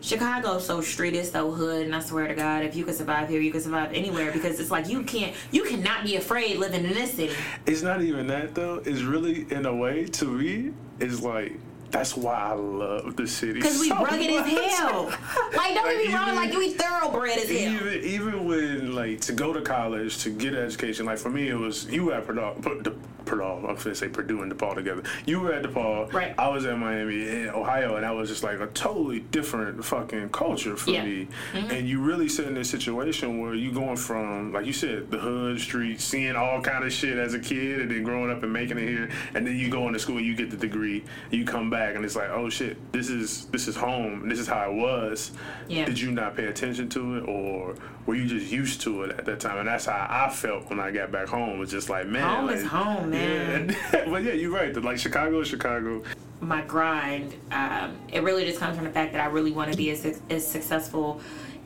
[0.00, 3.28] Chicago's so street, it's so hood, and I swear to God, if you could survive
[3.28, 6.84] here, you could survive anywhere because it's like you can't, you cannot be afraid living
[6.84, 7.34] in this city.
[7.66, 8.76] It's not even that though.
[8.84, 10.72] It's really in a way to me.
[10.98, 11.52] It's like
[11.90, 13.54] that's why I love the city.
[13.54, 15.12] Because we so rugged as hell.
[15.56, 17.74] Like don't get me wrong, like we thoroughbred as hell.
[17.74, 21.48] Even even when like to go to college to get an education, like for me
[21.48, 25.02] it was you have produ- put all I'm gonna say Purdue and DePaul together.
[25.26, 26.34] You were at DePaul, Right.
[26.38, 30.30] I was at Miami in Ohio, and that was just like a totally different fucking
[30.30, 31.04] culture for Yeah.
[31.04, 31.28] me.
[31.52, 31.70] Mm-hmm.
[31.70, 35.18] And you really sit in this situation where you going from like you said the
[35.18, 38.52] hood street, seeing all kind of shit as a kid, and then growing up and
[38.52, 41.70] making it here, and then you go into school, you get the degree, you come
[41.70, 44.74] back, and it's like oh shit, this is this is home, this is how it
[44.74, 45.32] was.
[45.68, 45.84] Yeah.
[45.84, 47.74] Did you not pay attention to it, or
[48.06, 49.58] were you just used to it at that time?
[49.58, 51.50] And that's how I felt when I got back home.
[51.56, 53.76] It was just like man, Home like, is home, man.
[53.92, 54.04] Yeah.
[54.10, 54.74] but yeah, you're right.
[54.76, 56.02] Like Chicago is Chicago.
[56.40, 59.76] my grind, um, it really just comes from the fact that I really want to
[59.76, 61.20] be as, as successful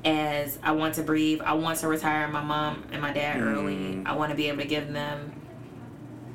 [0.04, 1.40] as I want to breathe.
[1.42, 4.02] I want to retire my mom and my dad early.
[4.04, 5.32] I want to be able to give them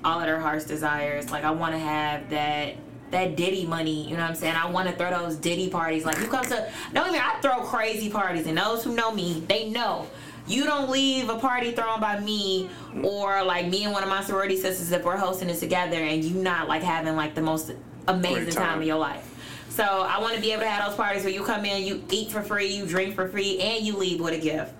[0.04, 1.30] all of their heart's desires.
[1.30, 2.76] Like I want to have that
[3.12, 4.04] that Diddy money.
[4.08, 4.56] You know what I'm saying?
[4.56, 6.06] I want to throw those Diddy parties.
[6.06, 9.12] Like you come to, no, I mean I throw crazy parties, and those who know
[9.12, 10.08] me, they know.
[10.50, 12.70] You don't leave a party thrown by me
[13.04, 16.24] or like me and one of my sorority sisters if we're hosting it together and
[16.24, 17.72] you not like having like the most
[18.08, 18.66] amazing time.
[18.66, 18.80] time.
[18.80, 19.36] of your life.
[19.70, 22.04] So I want to be able to have those parties where you come in, you
[22.10, 24.74] eat for free, you drink for free, and you leave with a gift.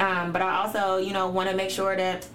[0.00, 2.26] Um, but I also, you know, want to make sure that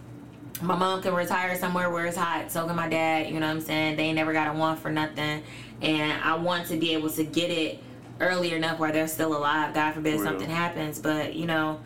[0.62, 2.52] my mom can retire somewhere where it's hot.
[2.52, 3.28] So can my dad.
[3.28, 3.98] You know what I'm saying?
[3.98, 5.44] They ain't never got a want for nothing,
[5.82, 7.82] and I want to be able to get it
[8.22, 9.74] early enough where they're still alive.
[9.74, 10.24] God forbid Real.
[10.24, 11.80] something happens, but you know.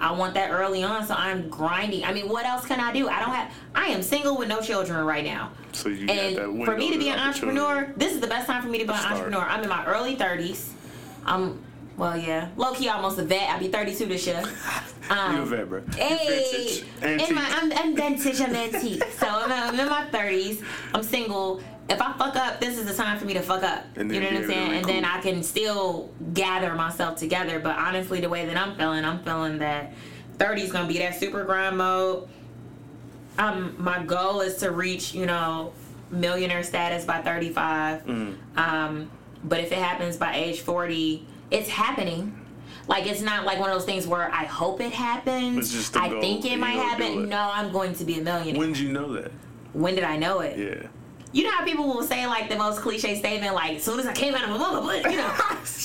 [0.00, 2.04] I want that early on, so I'm grinding.
[2.04, 3.08] I mean, what else can I do?
[3.08, 3.52] I don't have.
[3.74, 5.50] I am single with no children right now.
[5.72, 8.46] So you got that And for me to be an entrepreneur, this is the best
[8.46, 9.40] time for me to be an entrepreneur.
[9.40, 10.70] I'm in my early 30s.
[11.26, 11.58] I'm,
[11.96, 13.50] well, yeah, low key almost a vet.
[13.50, 14.42] I'll be 32 this year.
[15.10, 15.82] You a Um, vet, bro.
[15.96, 19.02] Hey, in my, I'm, I'm vintage, I'm antique.
[19.18, 20.62] So I'm, I'm in my 30s.
[20.94, 21.62] I'm single.
[21.88, 23.84] If I fuck up, this is the time for me to fuck up.
[23.96, 24.72] You know what I'm be able to saying?
[24.72, 25.04] And then.
[25.04, 27.58] I can still gather myself together.
[27.58, 29.94] But honestly, the way that I'm feeling, I'm feeling that
[30.38, 32.28] 30 is gonna be that super grind mode.
[33.38, 35.72] Um, my goal is to reach, you know,
[36.10, 38.04] millionaire status by 35.
[38.04, 38.36] Mm.
[38.56, 39.10] Um,
[39.44, 42.34] but if it happens by age 40, it's happening.
[42.86, 45.58] Like it's not like one of those things where I hope it happens.
[45.58, 47.28] It's just the I goal, think it might you do happen.
[47.28, 48.58] No, I'm going to be a millionaire.
[48.58, 49.30] When did you know that?
[49.72, 50.58] when did I know it?
[50.58, 50.88] Yeah.
[51.32, 54.06] You know how people will say like the most cliche statement, like as soon as
[54.06, 55.26] I came out of my mama, but you know,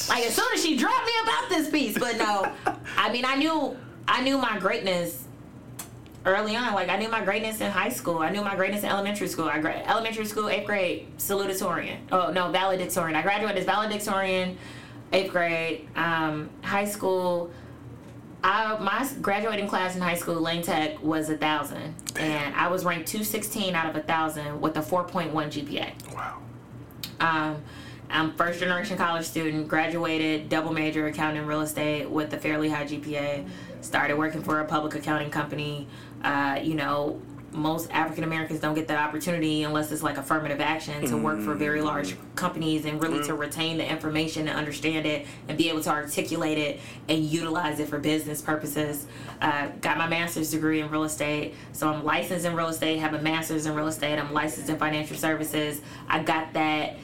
[0.10, 1.98] like as soon as she dropped me about this piece.
[1.98, 2.52] But no,
[2.98, 3.76] I mean I knew
[4.08, 5.26] I knew my greatness
[6.26, 6.74] early on.
[6.74, 8.20] Like I knew my greatness in high school.
[8.20, 9.46] I knew my greatness in elementary school.
[9.50, 11.98] I gra- elementary school eighth grade salutatorian.
[12.12, 13.16] Oh no, valedictorian.
[13.16, 14.58] I graduated as valedictorian,
[15.12, 15.88] eighth grade.
[15.96, 17.52] Um, high school.
[18.44, 22.84] I, my graduating class in high school, Lane Tech, was a thousand, and I was
[22.84, 26.14] ranked 216 out of a thousand with a 4.1 GPA.
[26.14, 26.40] Wow.
[27.22, 27.62] Um,
[28.10, 32.70] I'm first generation college student, graduated double major accounting and real estate with a fairly
[32.70, 33.48] high GPA.
[33.82, 35.88] Started working for a public accounting company.
[36.24, 37.22] Uh, you know,
[37.54, 41.54] most African Americans don't get that opportunity unless it's like affirmative action to work for
[41.54, 45.82] very large companies and really to retain the information and understand it and be able
[45.82, 49.06] to articulate it and utilize it for business purposes.
[49.42, 53.14] Uh, got my master's degree in real estate, so I'm licensed in real estate, have
[53.14, 55.82] a master's in real estate, I'm licensed in financial services.
[56.08, 56.96] I got that.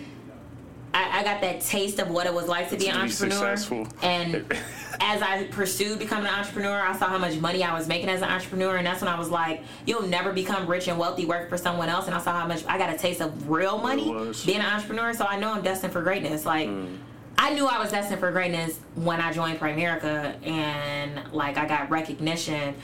[0.94, 3.56] I, I got that taste of what it was like to be an be entrepreneur.
[4.02, 4.36] And
[5.00, 8.22] as I pursued becoming an entrepreneur, I saw how much money I was making as
[8.22, 11.50] an entrepreneur, and that's when I was like, "You'll never become rich and wealthy working
[11.50, 14.06] for someone else." And I saw how much I got a taste of real money
[14.46, 15.14] being an entrepreneur.
[15.14, 16.46] So I know I'm destined for greatness.
[16.46, 16.70] Like.
[16.70, 16.98] Mm.
[17.42, 21.90] I knew I was destined for greatness when I joined Primerica, and like I got
[21.90, 22.76] recognition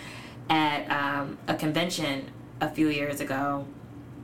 [0.49, 3.65] at um, a convention a few years ago.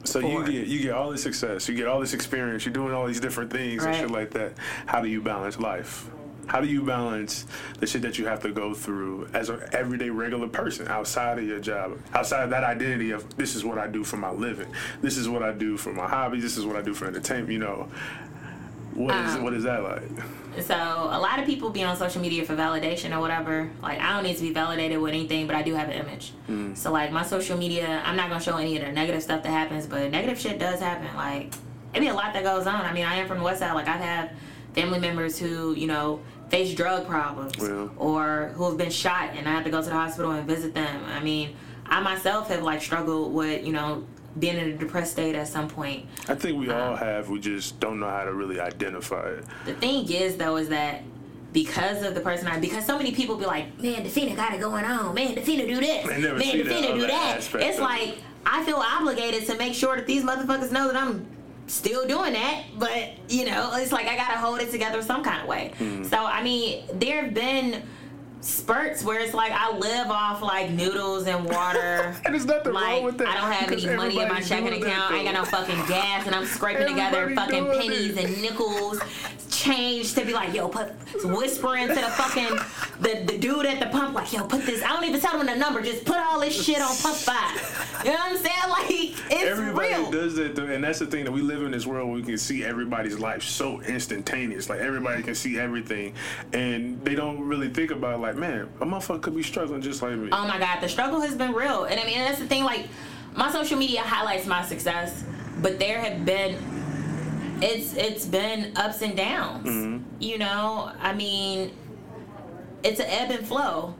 [0.03, 2.93] So you get you get all this success, you get all this experience, you're doing
[2.93, 4.53] all these different things and shit like that.
[4.85, 6.09] How do you balance life?
[6.47, 7.45] How do you balance
[7.79, 11.45] the shit that you have to go through as an everyday regular person outside of
[11.45, 14.67] your job, outside of that identity of this is what I do for my living,
[15.01, 17.51] this is what I do for my hobbies, this is what I do for entertainment.
[17.51, 17.87] You know,
[18.93, 20.09] what is Um, what is that like?
[20.61, 23.69] So a lot of people be on social media for validation or whatever.
[23.81, 26.33] Like I don't need to be validated with anything, but I do have an image.
[26.77, 29.49] So like my social media, I'm not gonna show any of the negative stuff that
[29.49, 31.07] happens, but negative shit does happen.
[31.15, 31.53] Like
[31.93, 32.81] it be a lot that goes on.
[32.81, 33.73] I mean, I am from the West Side.
[33.73, 34.31] Like I've had
[34.73, 36.19] family members who you know
[36.49, 37.91] face drug problems Well.
[37.97, 40.73] or who have been shot, and I have to go to the hospital and visit
[40.73, 41.05] them.
[41.05, 44.03] I mean, I myself have like struggled with you know
[44.39, 46.05] being in a depressed state at some point.
[46.27, 47.29] I think we all have.
[47.29, 49.45] We just don't know how to really identify it.
[49.65, 51.03] The thing is, though, is that
[51.53, 54.61] because of the person I, because so many people be like, man, Defina got it
[54.61, 55.13] going on.
[55.13, 56.05] Man, Defina do this.
[56.05, 57.37] Man, Defina do that.
[57.55, 61.25] It's like I feel obligated to make sure that these motherfuckers know that I'm
[61.67, 62.63] still doing that.
[62.77, 65.73] But you know, it's like I gotta hold it together some kind of way.
[65.77, 66.03] Hmm.
[66.05, 67.83] So I mean, there have been
[68.41, 72.15] spurts where it's like I live off like noodles and water.
[72.25, 73.27] And there's nothing like wrong with that.
[73.27, 75.11] I don't have any money in my checking account.
[75.11, 78.25] I ain't got no fucking gas, and I'm scraping together fucking pennies it.
[78.25, 78.99] and nickels,
[79.61, 80.89] change to be like, yo, put
[81.23, 82.57] whispering to the fucking
[82.99, 84.83] the, the dude at the pump, like, yo, put this.
[84.83, 85.81] I don't even tell him the number.
[85.81, 88.01] Just put all this shit on pump five.
[88.03, 88.51] You know what I'm saying?
[88.71, 90.11] Like it's Everybody real.
[90.11, 92.23] does that, though, and that's the thing that we live in this world where we
[92.23, 94.69] can see everybody's life so instantaneous.
[94.69, 96.13] Like everybody can see everything,
[96.53, 100.13] and they don't really think about like, man, a motherfucker could be struggling just like
[100.15, 100.29] me.
[100.31, 101.83] Oh my god, the struggle has been real.
[101.85, 102.87] And I mean, that's the thing, like,
[103.35, 105.23] my social media highlights my success,
[105.61, 106.55] but there have been
[107.61, 109.67] it's it's been ups and downs.
[110.19, 111.71] You know, I mean,
[112.83, 113.95] it's an ebb and flow.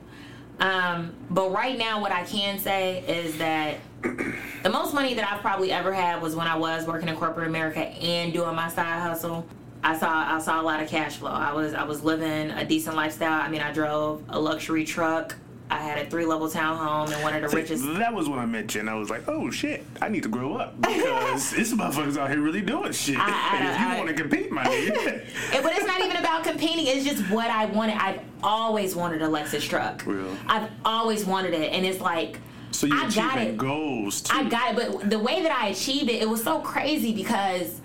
[0.60, 5.40] Um, but right now, what I can say is that the most money that I've
[5.40, 9.00] probably ever had was when I was working in corporate America and doing my side
[9.00, 9.46] hustle.
[9.84, 11.30] I saw I saw a lot of cash flow.
[11.30, 13.40] I was I was living a decent lifestyle.
[13.40, 15.34] I mean, I drove a luxury truck.
[15.72, 17.84] I had a three level townhome in one of the See, richest.
[17.94, 20.28] That was when I met you, and I was like, "Oh shit, I need to
[20.28, 23.98] grow up because this motherfuckers out here really doing shit." I- I- and if you
[24.04, 25.24] want to compete, my nigga,
[25.62, 26.86] but it's not even about competing.
[26.86, 27.96] It's just what I wanted.
[27.96, 30.04] I've always wanted a Lexus truck.
[30.04, 30.36] Real.
[30.46, 32.38] I've always wanted it, and it's like
[32.70, 33.56] so you I got it.
[33.56, 34.36] goals too.
[34.36, 37.80] I got it, but the way that I achieved it, it was so crazy because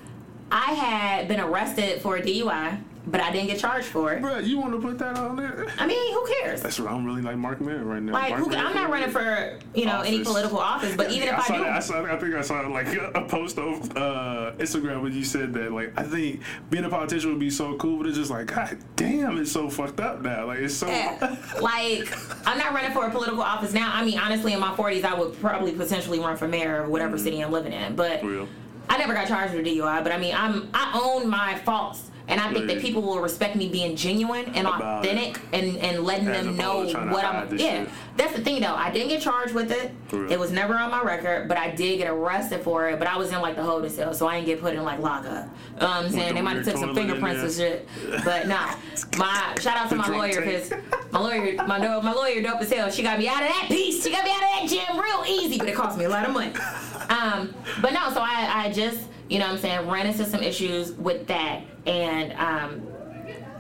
[0.51, 4.22] I had been arrested for a DUI, but I didn't get charged for it.
[4.22, 5.68] Bro, you want to put that on there?
[5.80, 6.62] I mean, who cares?
[6.62, 8.14] That's what I'm really like Marc Maron right now.
[8.14, 11.45] Like, who, I'm not running for you know any political office, but even Yeah, if
[11.45, 11.74] saw I do, that.
[11.74, 12.03] I saw.
[12.03, 15.72] I think I saw like a post on uh, Instagram when you said that.
[15.72, 18.78] Like, I think being a politician would be so cool, but it's just like, God
[18.95, 20.45] damn, it's so fucked up now.
[20.47, 20.88] Like, it's so.
[20.88, 21.36] Yeah.
[21.62, 22.12] like
[22.47, 23.91] I'm not running for a political office now.
[23.93, 27.18] I mean, honestly, in my 40s, I would probably potentially run for mayor of whatever
[27.18, 27.95] city I'm living in.
[27.95, 28.24] But.
[28.24, 28.47] Real.
[28.89, 30.01] I never got charged with a DUI.
[30.01, 33.55] But I mean, I'm I own my faults, and I think that people will respect
[33.55, 37.07] me being genuine and About authentic and and letting As them know opposed to trying
[37.07, 37.57] to what I'm.
[37.57, 37.89] Yeah, shit.
[38.17, 38.75] that's the thing though.
[38.75, 39.91] I didn't get charged with it.
[40.32, 42.99] It was never on my record, but I did get arrested for it.
[42.99, 44.99] But I was in like the holding cell, so I didn't get put in like
[44.99, 45.45] lockup.
[45.75, 46.28] You know what I'm saying?
[46.30, 47.88] the They might have took some fingerprints and shit.
[48.25, 48.57] But no,
[49.17, 50.71] my shout out to my lawyer because
[51.11, 52.89] my lawyer, my do- my lawyer, dope as hell.
[52.89, 54.03] She got me out of that piece.
[54.03, 56.25] She got me out of that gym real easy, but it cost me a lot
[56.28, 56.51] of money.
[57.09, 58.99] Um, but no, so I, I just,
[59.30, 62.88] you know, what I'm saying, ran into some issues with that, and um,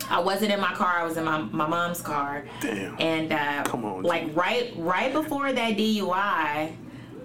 [0.09, 0.99] I wasn't in my car.
[0.99, 2.45] I was in my, my mom's car.
[2.61, 2.95] Damn.
[2.99, 6.75] And uh, Come on, like right right before that DUI,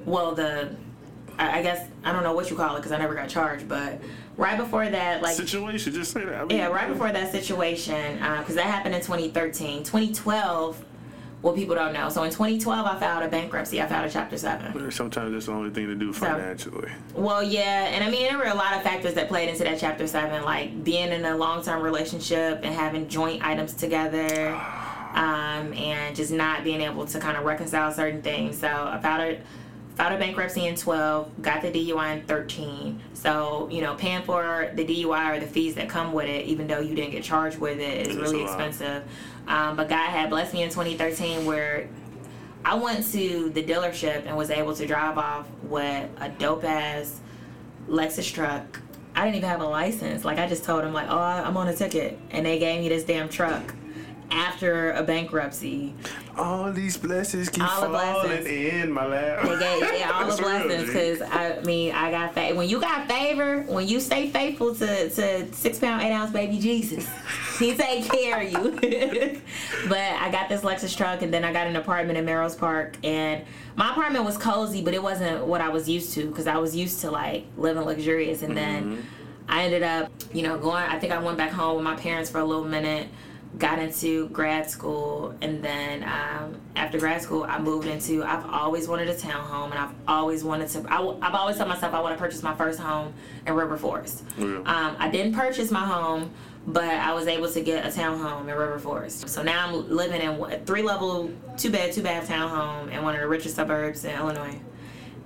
[0.05, 0.77] well the.
[1.39, 3.69] I I guess I don't know what you call it because I never got charged,
[3.69, 4.01] but
[4.37, 6.35] right before that, like Situation, just say that.
[6.35, 9.85] I mean, yeah, right before that situation, because that happened in 2013.
[9.85, 10.85] 2012,
[11.43, 12.09] well, people don't know.
[12.09, 13.83] So in 2012, I filed a bankruptcy.
[13.83, 14.91] I filed a Chapter 7.
[14.93, 16.91] Sometimes that's the only thing to do financially.
[17.15, 19.79] Well, yeah, and I mean, there were a lot of factors that played into that
[19.79, 24.55] Chapter 7, like being in a long term relationship and having joint items together,
[25.15, 28.59] um, and just not being able to kind of reconcile certain things.
[28.59, 29.41] So I filed a,
[29.97, 33.01] filed a bankruptcy in 12, got the DUI in 13.
[33.15, 36.67] So, you know, paying for the DUI or the fees that come with it, even
[36.67, 39.05] though you didn't get charged with it, is It's really expensive.
[39.47, 41.89] Um, but God had blessed me in 2013 where
[42.65, 47.21] I went to the dealership and was able to drive off with a dope ass
[47.89, 48.81] Lexus truck.
[49.15, 50.25] I didn't even have a license.
[50.25, 52.89] Like I just told them like, "Oh, I'm on a ticket," and they gave me
[52.89, 53.75] this damn truck
[54.33, 55.93] after a bankruptcy.
[56.37, 58.73] All these blessings keep All the falling blessings.
[58.73, 59.43] in my lap.
[59.43, 63.07] They gave yeah, all the blessings because I mean I got fa- when you got
[63.07, 67.07] favor when you stay faithful to to six pound eight ounce baby Jesus,
[67.59, 69.43] he take care of you.
[69.89, 72.97] but I got this Lexus truck and then I got an apartment in Merrill's Park
[73.05, 73.45] and
[73.77, 76.75] my apartment was cozy but it wasn't what I was used to because I was
[76.75, 79.03] used to like living luxurious and then mm-hmm.
[79.49, 82.31] I ended up you know going I think I went back home with my parents
[82.31, 83.09] for a little minute
[83.59, 88.89] got into grad school and then um, after grad school i moved into i've always
[88.89, 92.17] wanted a townhome and i've always wanted to I, have always told myself i want
[92.17, 93.13] to purchase my first home
[93.47, 94.25] in river forest.
[94.39, 94.47] Yeah.
[94.65, 96.31] um, i didn't purchase my home
[96.67, 99.29] but i was able to get a townhome in river forest.
[99.29, 103.15] So now i'm living in a three level two bed two bath townhome in one
[103.15, 104.59] of the richest suburbs in illinois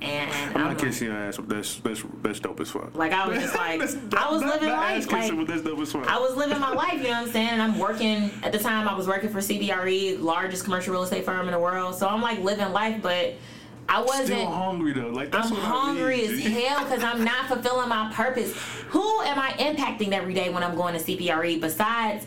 [0.03, 2.95] and I'm I'm not like- kissing your ass, but that's that's that's dope as fuck.
[2.95, 3.81] like i was just like
[4.19, 6.07] i was living life kissing, like that's dope as fuck.
[6.07, 7.49] I was living my life, you know what I'm saying?
[7.49, 11.25] And I'm working at the time I was working for CBRE, largest commercial real estate
[11.25, 11.95] firm in the world.
[11.95, 13.35] So I'm like living life, but
[13.89, 15.09] I wasn't Still hungry though.
[15.11, 18.53] Like that's I'm hungry as hell because I'm not fulfilling my purpose.
[18.89, 22.27] Who am I impacting every day when I'm going to CBRE besides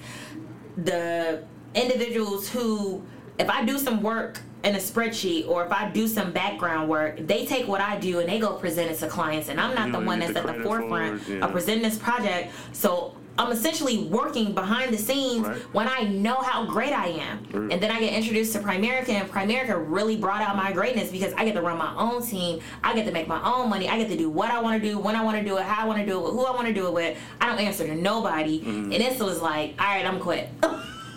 [0.78, 1.44] the
[1.76, 3.04] individuals who,
[3.38, 7.26] if I do some work in a spreadsheet or if I do some background work,
[7.26, 9.88] they take what I do and they go present it to clients, and I'm not
[9.88, 11.46] You the one that's the at the forefront for it, yeah.
[11.46, 12.52] of presenting this project.
[12.74, 15.58] So I'm essentially working behind the scenes Right.
[15.74, 17.72] when I know how great I am.
[17.72, 21.32] And then I get introduced to Primerica, and Primerica really brought out my greatness because
[21.38, 22.60] I get to run my own team.
[22.84, 23.88] I get to make my own money.
[23.88, 25.64] I get to do what I want to do, when I want to do it,
[25.64, 27.18] how I want to do it, who I want to do it with.
[27.40, 28.60] I don't answer to nobody.
[28.60, 28.92] Mm-hmm.
[28.92, 30.50] And this was like, all right, I'm quit.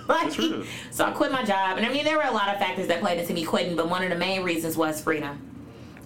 [0.08, 0.64] like, real.
[0.90, 1.78] so I quit my job.
[1.78, 3.88] And I mean, there were a lot of factors that played into me quitting, but
[3.88, 5.40] one of the main reasons was freedom.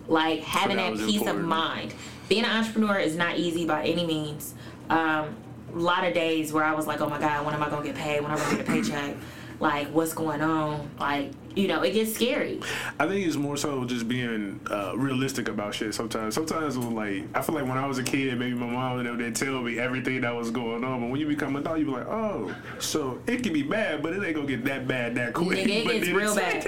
[0.08, 1.94] Like having that that peace of mind.
[2.28, 4.54] Being an entrepreneur is not easy by any means.
[4.90, 5.36] Um,
[5.74, 7.82] a lot of days where I was like, oh my God, when am I going
[7.82, 8.20] to get paid?
[8.20, 9.16] When am I going to get a paycheck?
[9.60, 10.90] Like, what's going on?
[10.98, 12.60] Like, you know, it gets scary.
[13.00, 15.94] I think it's more so just being uh, realistic about shit.
[15.94, 19.30] Sometimes, sometimes like I feel like when I was a kid, maybe my mom they
[19.30, 21.00] tell me everything that was going on.
[21.00, 24.02] But when you become an adult, you be like, oh, so it can be bad,
[24.02, 25.66] but it ain't gonna get that bad that quick.
[25.66, 26.62] Nigga, it gets real bad.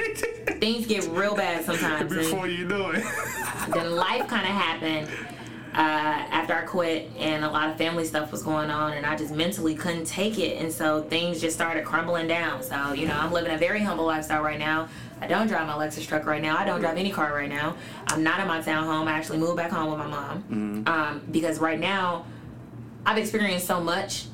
[0.59, 2.15] Things get real bad sometimes.
[2.15, 3.05] Before you know it,
[3.73, 5.09] then life kind of happened
[5.75, 9.17] uh, after I quit, and a lot of family stuff was going on, and I
[9.17, 12.63] just mentally couldn't take it, and so things just started crumbling down.
[12.63, 14.89] So you know, I'm living a very humble lifestyle right now.
[15.21, 16.57] I don't drive my Lexus truck right now.
[16.57, 17.77] I don't drive any car right now.
[18.09, 19.07] I'm not in my townhome.
[19.07, 22.25] I actually moved back home with my mom um, because right now
[23.05, 24.27] I've experienced so much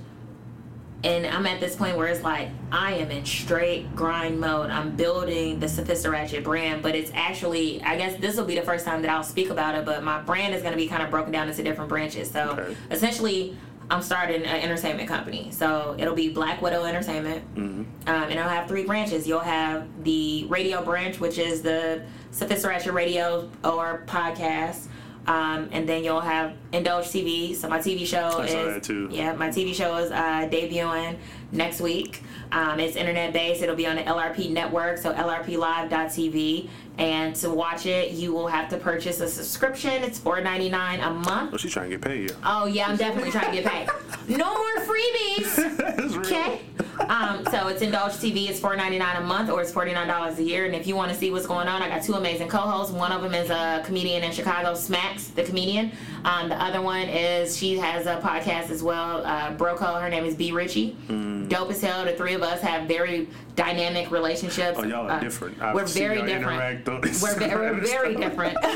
[1.05, 4.71] and I'm at this point where it's like I am in straight grind mode.
[4.71, 8.63] I'm building the Sophista Ratchet brand, but it's actually I guess this will be the
[8.63, 9.85] first time that I'll speak about it.
[9.85, 12.31] But my brand is going to be kind of broken down into different branches.
[12.31, 12.77] So Okay.
[12.91, 13.57] essentially,
[13.91, 15.51] I'm starting an entertainment company.
[15.53, 19.27] So it'll be Black Widow Entertainment, um, and it'll have three branches.
[19.29, 22.03] You'll have the radio branch, which is the
[22.33, 24.87] Sophista Ratchet Radio or podcast.
[25.27, 27.55] Um, and then you'll have Indulge TV.
[27.57, 29.09] So my TV show is saw that too.
[29.11, 31.17] yeah, my TV show is uh, debuting
[31.51, 32.23] next week.
[32.53, 33.63] Um, it's internet based.
[33.63, 36.69] It'll be on the LRP network, so LRPLive.tv.
[36.99, 40.05] And to watch it, you will have to purchase a subscription.
[40.05, 41.51] It's $4.99 a month.
[41.53, 42.31] oh, she's trying to get paid.
[42.31, 42.37] Yeah.
[42.45, 43.89] Oh yeah, I'm definitely trying to get paid.
[44.29, 46.17] No more freebies.
[46.25, 46.61] Okay.
[47.01, 48.49] Um, so it's Indulge TV.
[48.49, 50.65] It's four ninety nine a month, or it's forty nine dollars a year.
[50.65, 52.93] And if you want to see what's going on, I got two amazing co-hosts.
[52.93, 55.93] One of them is a comedian in Chicago, Smacks, the comedian.
[56.25, 60.01] Um, the other one is she has a podcast as well, uh, Broco.
[60.01, 60.97] Her name is B Richie.
[61.09, 61.49] Mm.
[61.49, 62.05] Dope as hell.
[62.05, 64.79] The three of us have very dynamic relationships.
[64.81, 65.61] Oh, y'all are Uh, different.
[65.63, 66.43] I've we're very different.
[66.43, 68.57] interact on this We're, ve- we're very different.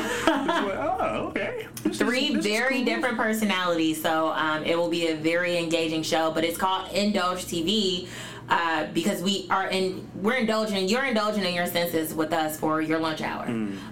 [1.00, 1.66] Oh, okay.
[1.82, 2.84] This three is very cool.
[2.84, 4.02] different personalities.
[4.02, 6.30] So um, it will be a very engaging show.
[6.32, 8.08] But it's called Indulge TV.
[8.50, 10.88] Uh, because we are in, we're indulging.
[10.88, 13.44] You're indulging in your senses with us for your lunch hour.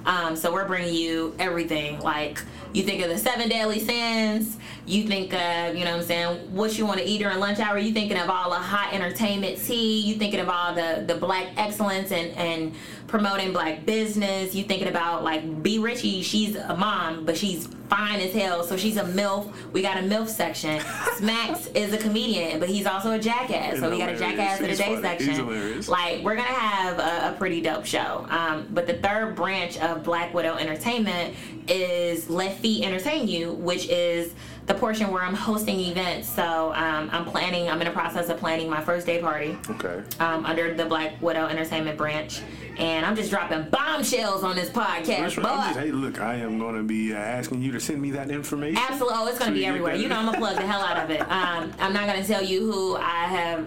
[0.06, 2.00] Um, so we're bringing you everything.
[2.00, 2.40] Like
[2.72, 4.56] you think of the seven deadly sins.
[4.86, 7.58] You think of, you know, what I'm saying, what you want to eat during lunch
[7.58, 7.76] hour.
[7.76, 10.00] You thinking of all the hot entertainment tea.
[10.00, 12.74] You thinking of all the the black excellence and and
[13.06, 14.54] promoting black business.
[14.54, 16.22] You thinking about like B Richie.
[16.22, 18.64] She's a mom, but she's fine as hell.
[18.64, 19.52] So she's a milf.
[19.72, 20.80] We got a milf section.
[21.16, 23.78] Smacks is a comedian, but he's also a jackass.
[23.78, 25.82] So we got a jackass in the day section.
[25.86, 28.26] Like we're gonna have a, a pretty dope show.
[28.28, 31.34] Um, but the third branch of Black Widow Entertainment
[31.68, 34.34] is Let Feet Entertain You, which is
[34.66, 36.28] the portion where I'm hosting events.
[36.28, 37.68] So um, I'm planning.
[37.68, 40.02] I'm in the process of planning my first day party Okay.
[40.18, 42.40] um, under the Black Widow Entertainment branch,
[42.78, 45.36] and I'm just dropping bombshells on this podcast.
[45.36, 45.74] Right.
[45.74, 48.30] But hey, look, I am going to be uh, asking you to send me that
[48.30, 48.82] information.
[48.88, 49.94] absolutely, oh, it's gonna So be everywhere.
[49.94, 51.20] You know, I'm gonna plug the hell out of it.
[51.22, 53.66] Um, I'm not gonna tell you who I have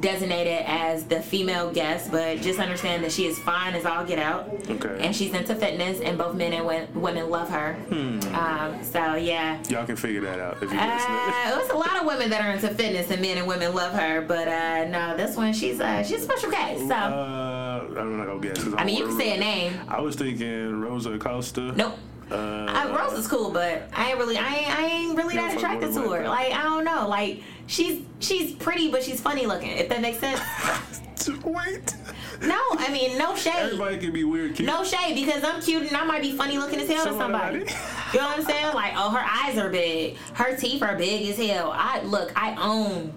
[0.00, 4.18] designated as the female guest, but just understand that she is fine as all get
[4.18, 4.48] out.
[4.68, 4.96] Okay.
[5.00, 7.74] And she's into fitness, and both men and women love her.
[7.88, 8.20] Hmm.
[8.34, 9.62] Um, so yeah.
[9.68, 10.78] Y'all can figure that out if you.
[10.78, 13.92] Uh, there's a lot of women that are into fitness, and men and women love
[13.92, 14.20] her.
[14.22, 16.78] But uh, no, this one, she's uh, she's a special case.
[16.80, 18.64] So Uh, I'm not gonna guess.
[18.76, 19.72] I mean, you can say a name.
[19.88, 21.72] I was thinking Rosa Acosta.
[21.72, 21.96] Nope.
[22.30, 25.56] Uh, Uh, Rose is cool, but I ain't really, I ain't, I ain't really that
[25.56, 29.46] attracted to her like Like I don't know, like she's she's pretty, but she's funny
[29.46, 29.70] looking.
[29.70, 30.40] If that makes sense.
[31.44, 31.94] Wait.
[32.42, 33.54] No, I mean no shade.
[33.56, 34.54] Everybody can be weird.
[34.54, 34.66] Cute.
[34.66, 37.66] No shade because I'm cute and I might be funny looking as hell to Somebody.
[37.66, 38.12] somebody.
[38.12, 38.74] You know what I'm saying?
[38.74, 41.72] Like, oh, her eyes are big, her teeth are big as hell.
[41.74, 43.12] I look, I own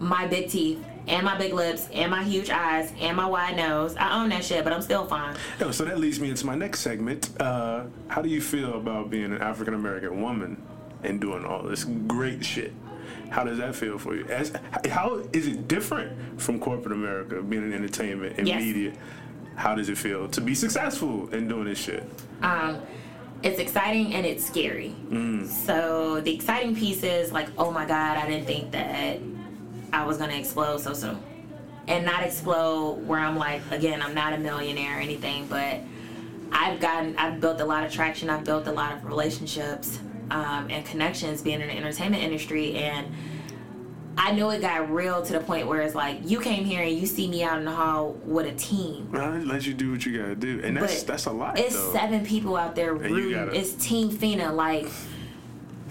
[0.00, 3.94] my big teeth and my big lips and my huge eyes and my wide nose.
[3.96, 5.36] I own that shit, but I'm still fine.
[5.60, 7.30] Yo, so that leads me into my next segment.
[7.40, 10.60] Uh, how do you feel about being an African American woman
[11.02, 12.72] and doing all this great shit?
[13.30, 14.24] How does that feel for you?
[14.26, 14.52] As,
[14.90, 18.62] how is it different from corporate America, being in entertainment and Yes.
[18.62, 18.92] media?
[19.56, 22.04] How does it feel to be successful in doing this shit?
[22.42, 22.80] um,
[23.42, 24.94] it's exciting and it's scary.
[25.46, 29.18] So the exciting piece is like, oh my god, I didn't think that
[29.94, 31.22] I was gonna explode so soon,
[31.86, 35.80] and not explode where I'm like, again, I'm not a millionaire or anything, but
[36.52, 39.98] I've gotten, I've built a lot of traction, I've built a lot of relationships
[40.30, 43.06] um, and connections being in the entertainment industry, and
[44.16, 46.92] I know it got real to the point where it's like you came here and
[46.92, 49.10] you see me out in the hall with a team.
[49.12, 51.58] I let you do what you gotta do, and that's But that's a lot.
[51.58, 51.92] It's though.
[51.92, 53.32] seven people out there rooting.
[53.32, 54.86] gotta- It's Team Fina, like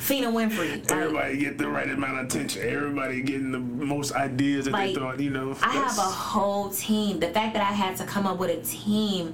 [0.03, 0.81] Fina Winfrey.
[0.81, 2.61] Like, Everybody get the right amount of attention.
[2.67, 5.17] Everybody getting the most ideas that Like, they thought.
[5.19, 7.19] You know, I have a whole team.
[7.21, 9.33] The fact that I had to come up with a team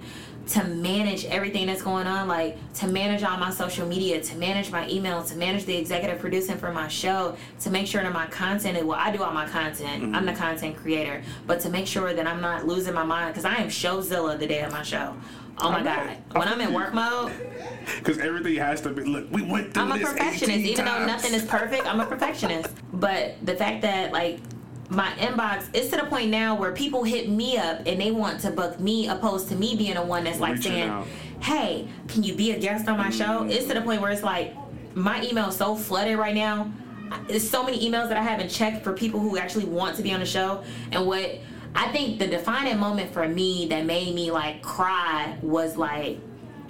[0.50, 4.72] to manage everything that's going on, like to manage all my social media, to manage
[4.72, 8.28] my email, to manage the executive producing for my show, to make sure that my
[8.28, 10.04] content, well, I do all my content.
[10.04, 10.26] I'm Mm-hmm.
[10.28, 13.56] the content creator, but to make sure that I'm not losing my mind because I
[13.56, 15.16] am showzilla the day of my show.
[15.62, 16.18] Oh my God.
[16.34, 17.32] When I'm in work mode,
[17.98, 19.04] Because everything has to be.
[19.04, 20.60] Look, we went through I'm a this perfectionist.
[20.60, 22.70] 18 Even though nothing is perfect, I'm a perfectionist.
[22.94, 24.40] But the fact that like
[24.90, 28.40] my inbox is to the point now where people hit me up and they want
[28.42, 31.08] to book me opposed to me being the one that's like Reaching saying, out.
[31.42, 33.44] Hey, can you be a guest on my show?
[33.44, 34.56] It's to the point where it's like
[34.96, 36.72] my email is so flooded right now.
[37.28, 40.12] There's so many emails that I haven't checked for people who actually want to be
[40.14, 40.64] on the show.
[40.92, 41.40] And what
[41.76, 46.20] I think the defining moment for me that made me like cry was like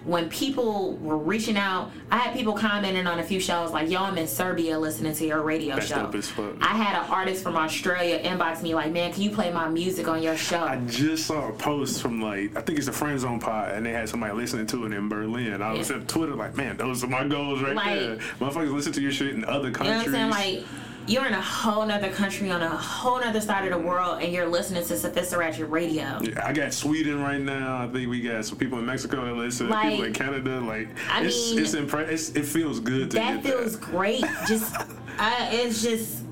[0.06, 4.02] when people were reaching out, I had people commenting on a few shows like, "Yo,
[4.02, 6.56] I'm in Serbia listening to your radio That's show." dope as fuck.
[6.62, 10.08] I had an artist from Australia inbox me like, "Man, can you play my music
[10.08, 13.20] on your show?" I just saw a post from like I think it's the friend
[13.20, 15.62] zone pod, and they had somebody listening to it in Berlin.
[15.62, 15.98] I was Yeah.
[15.98, 18.18] at Twitter like, man, those are my goals right Like- there.
[18.40, 19.98] Motherfuckers listen to your shit in other you know countries.
[20.14, 20.56] what I'm saying?
[20.60, 20.66] Like,
[21.10, 24.32] you're in a whole nother country on a whole nother side of the world, and
[24.32, 26.20] you're listening to Sophista Ratchet Radio.
[26.22, 27.84] Yeah, I got Sweden right now.
[27.84, 29.70] I think we got some people in Mexico that listen.
[29.70, 30.60] Like- people in Canada.
[30.60, 34.24] Like, I it's mean, it's, impre- it's it feels good to that feels great.
[34.48, 34.76] Just,
[35.18, 36.24] I, it's just,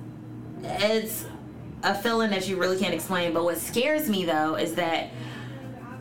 [0.64, 1.26] it's
[1.84, 3.34] a feeling that you really can't explain.
[3.34, 5.10] But what scares me though is that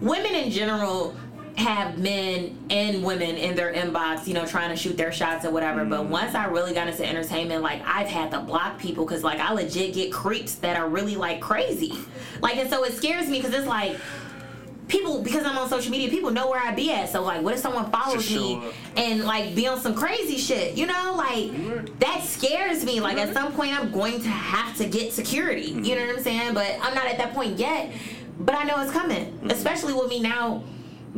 [0.00, 1.16] women in general
[1.56, 5.50] have men and women in their inbox, you know, trying to shoot their shots or
[5.50, 5.84] whatever.
[5.84, 6.12] But mm-hmm.
[6.12, 9.52] once I really got into entertainment, like I've had to block people because like I
[9.52, 11.94] legit get creeps that are really like crazy.
[12.42, 13.96] Like, and so it scares me because it's like
[14.88, 17.08] people because I'm on social media, people know where I be at.
[17.08, 18.74] So like, what if someone follows me up.
[18.96, 20.76] and like be on some crazy shit?
[20.76, 21.98] You know, like mm-hmm.
[22.00, 23.00] that scares me.
[23.00, 23.32] Like at mm-hmm.
[23.32, 25.70] some point, I'm going to have to get security.
[25.70, 26.52] You know what I'm saying?
[26.52, 27.92] But I'm not at that point yet.
[28.38, 30.62] But I know it's coming, especially with me now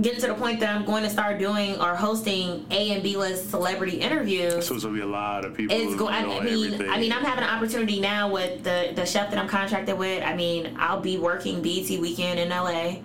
[0.00, 3.16] getting to the point that I'm going to start doing or hosting A and B
[3.16, 4.66] list celebrity interviews.
[4.66, 5.76] So it's gonna be a lot of people.
[5.76, 6.14] It's going.
[6.14, 6.90] I mean, everything.
[6.90, 10.22] I mean, I'm having an opportunity now with the the chef that I'm contracted with.
[10.22, 12.98] I mean, I'll be working BET weekend in LA,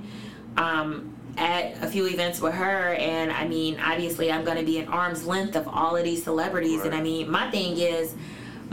[0.57, 4.79] um, at a few events with her, and I mean, obviously, I'm going to be
[4.79, 6.81] an arm's length of all of these celebrities.
[6.83, 8.15] And I mean, my thing is.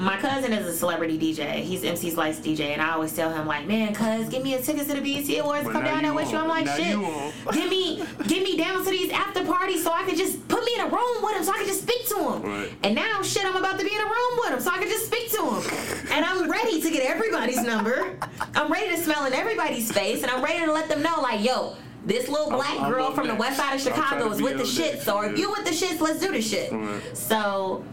[0.01, 1.57] My cousin is a celebrity DJ.
[1.63, 4.63] He's MC Slice DJ, and I always tell him like, "Man, cuz, give me a
[4.63, 5.65] ticket to the BET Awards.
[5.65, 6.97] But Come down there with you." I'm like, Now "Shit,
[7.53, 10.73] give me, give me down to these after parties so I can just put me
[10.77, 12.73] in a room with him so I can just speak to him." Right.
[12.83, 14.89] And now, shit, I'm about to be in a room with him so I can
[14.89, 16.09] just speak to him.
[16.13, 18.17] And I'm ready to get everybody's number.
[18.55, 21.45] I'm ready to smell in everybody's face, and I'm ready to let them know, like,
[21.45, 21.77] yo,
[22.07, 24.65] this little black I'm girl on from the west side of Chicago is with the
[24.65, 24.95] shit.
[24.95, 25.03] that.
[25.03, 26.73] So if you with the shits, let's do the shit.
[26.73, 27.03] Right.
[27.15, 27.85] So,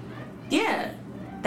[0.50, 0.92] yeah,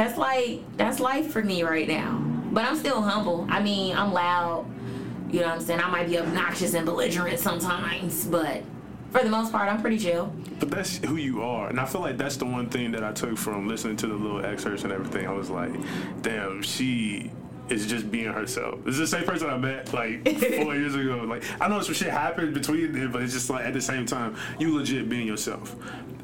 [0.01, 2.18] that's like that's life for me right now.
[2.53, 3.46] But I'm still humble.
[3.51, 4.66] I mean, I'm loud.
[5.30, 5.80] You know what I'm saying?
[5.80, 8.62] I might be obnoxious and belligerent sometimes, but
[9.12, 10.32] for the most part, I'm pretty chill.
[10.59, 13.12] But that's who you are, and I feel like that's the one thing that I
[13.12, 15.26] took from listening to the little excerpts and everything.
[15.26, 15.72] I was like,
[16.22, 17.30] damn, she
[17.68, 18.80] is just being herself.
[18.86, 20.26] It's the same person I met like
[20.62, 21.24] four years ago.
[21.28, 24.07] Like I know some shit happened between them, but it's just like at the same
[24.07, 25.76] time, you legit being yourself.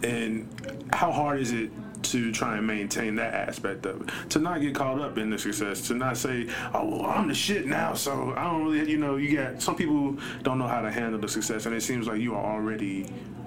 [0.02, 0.48] And
[0.92, 1.70] how hard is it?
[2.02, 5.38] To try and maintain that aspect of it, to not get caught up in the
[5.38, 8.98] success, to not say, "Oh, well, I'm the shit now," so I don't really, you
[8.98, 12.06] know, you got some people don't know how to handle the success, and it seems
[12.06, 13.06] like you are already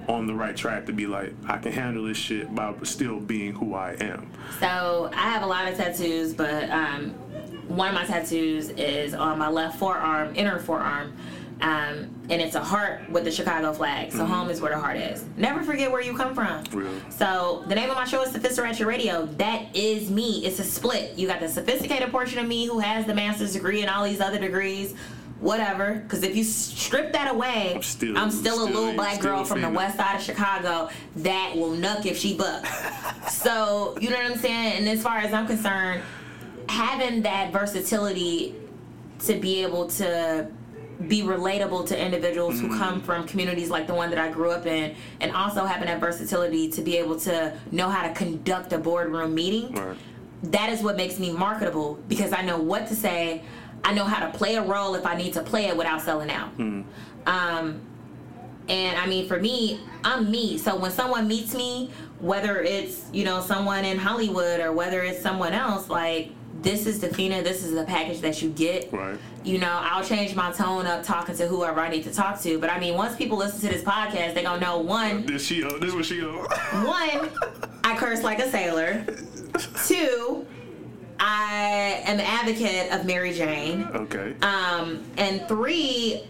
[0.09, 3.53] on the right track to be like, I can handle this shit by still being
[3.53, 4.31] who I am.
[4.59, 7.11] So I have a lot of tattoos, but um,
[7.67, 11.13] one of my tattoos is on my left forearm, inner forearm,
[11.61, 14.11] um, and it's a heart with the Chicago flag.
[14.11, 15.25] So home is where the heart is.
[15.35, 16.63] Never forget where you come from.
[16.71, 16.89] Real.
[17.09, 19.25] So the name of my show is Sophista Ratchet Radio.
[19.37, 20.45] That is me.
[20.45, 21.17] It's a split.
[21.17, 24.21] You got the sophisticated portion of me who has the master's degree and all these
[24.21, 24.95] other degrees.
[25.41, 29.45] Whatever, because if you strip that away, I'm still- I'm still a little black girl
[29.45, 32.65] from the west side of Chicago that will nuck if she buck.
[33.29, 34.79] so you know what I'm saying.
[34.79, 36.01] And as far as I'm concerned,
[36.67, 38.53] having that versatility
[39.19, 40.47] to be able to
[41.07, 42.71] be relatable to individuals Mm-hmm.
[42.73, 45.87] who come from communities like the one that I grew up in, and also having
[45.87, 49.73] that versatility to be able to know how to conduct a boardroom meeting.
[49.73, 49.97] Right.
[50.43, 53.43] That is what makes me marketable because I know what to say.
[53.83, 56.29] I know how to play a role if I need to play it without selling
[56.29, 56.49] out.
[56.59, 57.81] Um,
[58.67, 60.57] and I mean, for me, I'm me.
[60.57, 65.21] So when someone meets me, whether it's, you know, someone in Hollywood or whether it's
[65.21, 66.31] someone else, like,
[66.61, 68.91] this is the Fina, this is the package that you get.
[68.91, 69.17] Right.
[69.43, 72.59] You know, I'll change my tone up talking to whoever I need to talk to.
[72.59, 75.63] But I mean, once people listen to this podcast, they gonna know one, This she.
[75.63, 76.21] uh, This what she.
[76.21, 76.27] uh,
[76.83, 77.29] one,
[77.83, 79.05] I curse like a sailor.
[79.87, 80.45] Two,
[81.19, 83.83] I am an advocate of Mary Jane.
[83.93, 84.35] Okay.
[84.41, 86.23] Um, and three,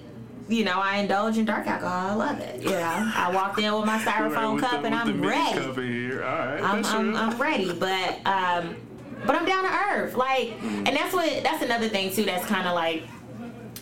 [0.47, 2.11] you know, I indulge in dark alcohol.
[2.11, 2.61] I love it.
[2.63, 5.59] You know, I walked in with my styrofoam With cup the- and I'm ready.
[5.59, 6.23] Cup in here.
[6.23, 6.61] All right.
[6.63, 7.15] I'm, I'm.
[7.15, 8.75] I'm ready, but um,
[9.25, 10.15] but I'm down to earth.
[10.15, 12.25] Like, and that's what that's another thing too.
[12.25, 13.03] That's kind of like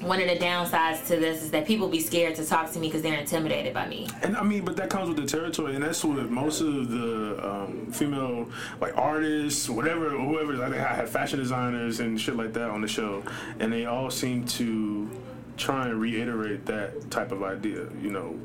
[0.02, 2.88] one of the downsides to this is that people be scared to talk to me
[2.88, 4.08] because they're intimidated by me.
[4.22, 7.40] And I mean, but that comes with the territory, and that's what most of the
[7.48, 10.54] um, female like artists, whatever, whoever.
[10.54, 13.24] Like I had fashion designers and shit like that on the show,
[13.60, 15.10] and they all seem to
[15.58, 17.88] try and reiterate that type of idea.
[18.02, 18.40] You know,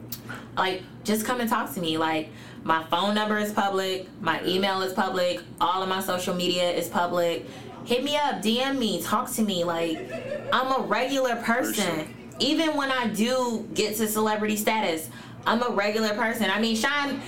[0.57, 1.99] like just come and talk to me.
[1.99, 2.31] Like
[2.65, 4.09] my phone number is public.
[4.21, 5.41] My email is public.
[5.61, 7.47] All of my social media is public.
[7.85, 8.43] Hit me up.
[8.43, 9.03] Dm me.
[9.03, 9.65] Talk to me.
[9.65, 10.11] Like
[10.53, 12.15] i'm a regular person Person.
[12.39, 15.09] even when i do get to celebrity status
[15.47, 16.51] i'm a regular person.
[16.51, 17.23] I mean shine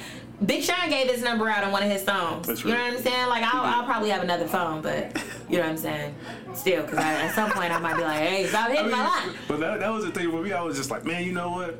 [0.47, 2.47] Big Sean gave his number out on one of his songs.
[2.47, 2.91] That's you know right.
[2.91, 3.29] what I'm saying?
[3.29, 5.17] Like, I'll, I'll probably have another phone, but
[5.49, 6.15] you know what I'm saying?
[6.55, 9.35] Still, because at some point I might be like, hey, stop hitting my line.
[9.49, 10.53] but that, that was the thing for me.
[10.53, 11.79] I was just like, man, you know what?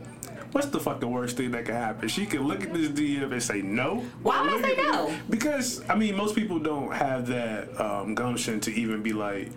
[0.53, 2.09] What's the fucking worst thing that could happen?
[2.09, 4.05] She could look at this DM and say no.
[4.23, 5.13] Why would I say no?
[5.29, 9.51] Because I mean, most people don't have that um, gumption to even be like,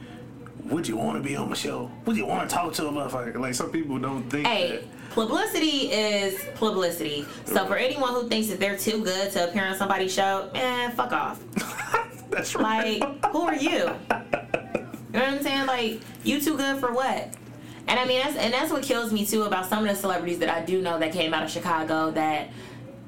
[0.63, 1.91] "Would you want to be on my show?
[2.05, 4.85] Would you want to talk to a motherfucker?" Like some people don't think Hey,
[5.17, 7.25] publicity is publicity.
[7.45, 10.91] So for anyone who thinks that they're too good to appear on somebody's show, man,
[10.91, 11.43] fuck off.
[12.29, 12.99] That's right.
[12.99, 13.71] Like, who are you?
[13.71, 13.95] You know
[15.11, 15.65] what I'm saying?
[15.65, 17.33] Like, you too good for what?
[17.87, 20.39] And I mean, that's and that's what kills me too about some of the celebrities
[20.39, 22.49] that I do know that came out of Chicago that,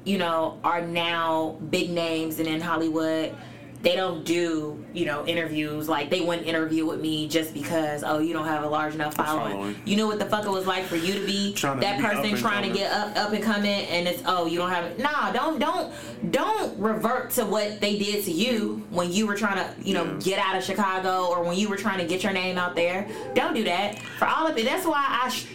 [0.04, 3.36] you know, are now big names and in Hollywood.
[3.82, 8.18] They don't do, you know, interviews like they wouldn't interview with me just because, oh,
[8.18, 9.52] you don't have a large enough following.
[9.52, 9.76] Following.
[9.86, 12.04] You know what the fuck it was like for you to be Trying that be
[12.04, 14.68] up person and trying to get up up and coming and it's oh you don't
[14.68, 14.98] have it.
[14.98, 15.92] Nah, don't don't
[16.30, 20.04] don't revert to what they did to you when you were trying to, you know,
[20.04, 20.18] Yeah.
[20.20, 23.08] get out of Chicago or when you were trying to get your name out there.
[23.34, 23.98] Don't do that.
[24.18, 24.66] For all of it.
[24.66, 25.46] That's why I sh-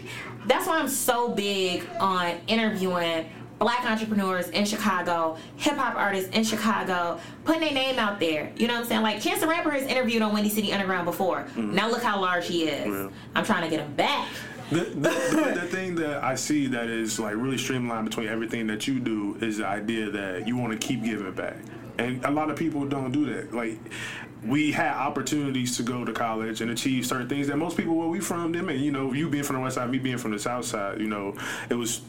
[0.48, 3.28] that's why I'm so big on interviewing
[3.60, 8.52] black entrepreneurs in Chicago, hip hop artists in Chicago, putting their name out there.
[8.56, 9.02] You know what I'm saying?
[9.02, 11.42] Like Chance the Rapper has interviewed on Windy City Underground before.
[11.42, 11.76] Mm-hmm.
[11.76, 12.88] Now look how large he is.
[12.88, 13.10] Yeah.
[13.34, 14.28] I'm trying to get him back.
[14.72, 18.68] The, the, the, the thing that I see that is like really streamlined between everything
[18.68, 21.58] that you do is the idea that you want to keep giving back.
[21.98, 23.54] And a lot of people don't do that.
[23.54, 23.78] Like,
[24.44, 28.08] we had opportunities to go to college and achieve certain things that most people where
[28.08, 30.32] we from them and you know you being from the west side me being from
[30.32, 31.36] the south side you know
[31.70, 32.02] it was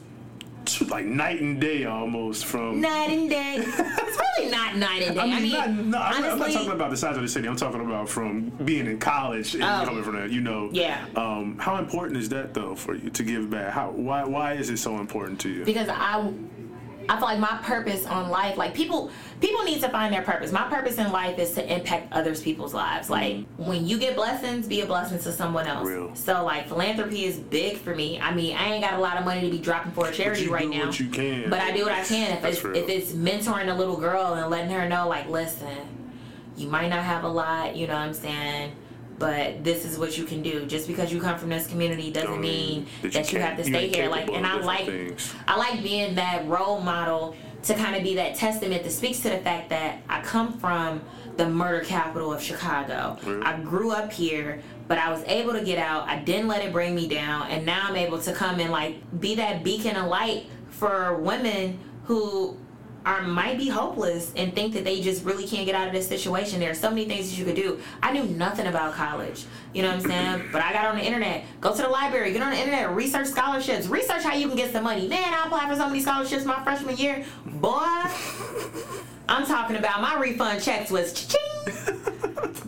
[0.82, 3.56] like night and day almost from Night and day.
[3.58, 5.20] it's really not night and day.
[5.20, 7.48] I mean, not, no, I'm, not, I'm not talking about the size of the city.
[7.48, 9.82] I'm talking about from being in college and Oh.
[9.84, 10.30] coming from that.
[10.30, 11.04] You know, Yeah.
[11.16, 13.72] Um, how important is that though for you to give back?
[13.72, 15.64] How why why is it so important to you?
[15.64, 16.32] because I
[17.08, 20.52] I feel like my purpose on life, like people people need to find their purpose.
[20.52, 23.10] My purpose in life is to impact others people's lives.
[23.10, 25.86] Like when you get blessings, be a blessing to someone else.
[25.86, 26.14] Real.
[26.14, 28.18] So like philanthropy is big for me.
[28.20, 30.44] I mean, I ain't got a lot of money to be dropping for a charity
[30.44, 30.86] you right do now.
[30.86, 31.50] what you can.
[31.50, 32.36] But I do what I can.
[32.36, 32.76] If That's it's real.
[32.76, 35.76] if it's mentoring a little girl and letting her know, like, listen,
[36.56, 38.72] you might not have a lot, you know what I'm saying?
[39.18, 40.66] But this is what you can do.
[40.66, 43.56] Just because you come from this community doesn't Don't mean that that you you, have
[43.56, 44.08] to stay here.
[44.08, 45.34] Like, and I like things.
[45.48, 49.30] I like being that role model to kind of be that testament that speaks to
[49.30, 51.00] the fact that I come from
[51.36, 53.18] the murder capital of Chicago.
[53.24, 53.46] Right.
[53.46, 56.08] I grew up here, but I was able to get out.
[56.08, 58.96] I didn't let it bring me down, and now I'm able to come and like
[59.20, 62.56] be that beacon of light for women who
[63.06, 66.08] are might be hopeless and think that they just really can't get out of this
[66.08, 66.58] situation.
[66.58, 67.80] There are so many things that you could do.
[68.02, 69.46] I knew nothing about college.
[69.72, 70.42] You know what I'm saying?
[70.52, 71.44] But I got on the internet.
[71.60, 72.32] Go to the library.
[72.32, 72.94] Get on the internet.
[72.94, 73.86] Research scholarships.
[73.86, 75.06] Research how you can get some money.
[75.06, 77.24] Man, I applied for so many scholarships my freshman year.
[77.44, 77.70] Boy,
[79.28, 81.94] I'm talking about my refund checks was ching.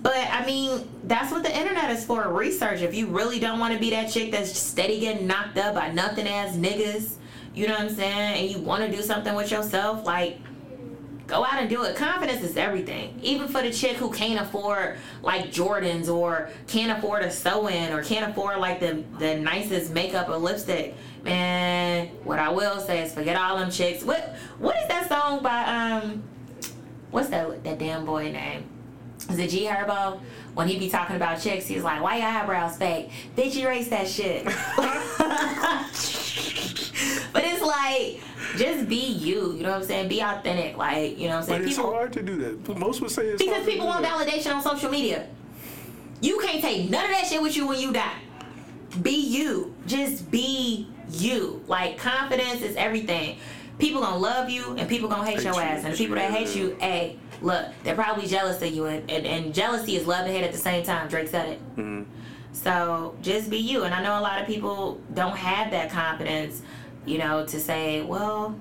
[0.02, 2.32] But I mean, that's what the internet is for.
[2.32, 2.80] Research.
[2.80, 5.90] If you really don't want to be that chick that's steady getting knocked up by
[5.90, 7.17] nothing ass niggas,
[7.58, 10.38] you know what I'm saying, and you want to do something with yourself, like
[11.26, 11.96] go out and do it.
[11.96, 13.18] Confidence is everything.
[13.20, 17.92] Even for the chick who can't afford like Jordans or can't afford a sew in
[17.92, 20.94] or can't afford like the the nicest makeup or lipstick.
[21.24, 24.04] Man, what I will say is forget all them chicks.
[24.04, 26.22] What what is that song by um
[27.10, 28.66] what's that that damn boy name?
[29.28, 30.20] Is it G Herbo?
[30.58, 33.10] When he be talking about chicks, he's like, "Why your eyebrows fake?
[33.36, 34.44] Bitch, erase that shit."
[37.32, 38.20] but it's like,
[38.56, 39.52] just be you.
[39.52, 40.08] You know what I'm saying?
[40.08, 40.76] Be authentic.
[40.76, 41.62] Like, you know what I'm But saying?
[41.62, 42.76] it's so People hard to do that.
[42.76, 44.18] Most would say it's because people want that.
[44.18, 45.28] validation on social media.
[46.20, 48.14] You can't take none of that shit with you when you die.
[49.00, 49.76] Be you.
[49.86, 51.62] Just be you.
[51.68, 53.38] Like confidence is everything.
[53.78, 55.60] People gonna love you and people gonna hate, Hate your you.
[55.60, 55.84] ass.
[55.84, 58.86] And the people that hate you, hey, look, they're probably jealous of you.
[58.86, 61.08] And, and, and jealousy is love and hate at the same time.
[61.08, 61.76] Drake said it.
[61.76, 62.04] Mm-hmm.
[62.52, 63.84] So just be you.
[63.84, 66.62] And I know a lot of people don't have that confidence,
[67.06, 68.58] you know, to say, well,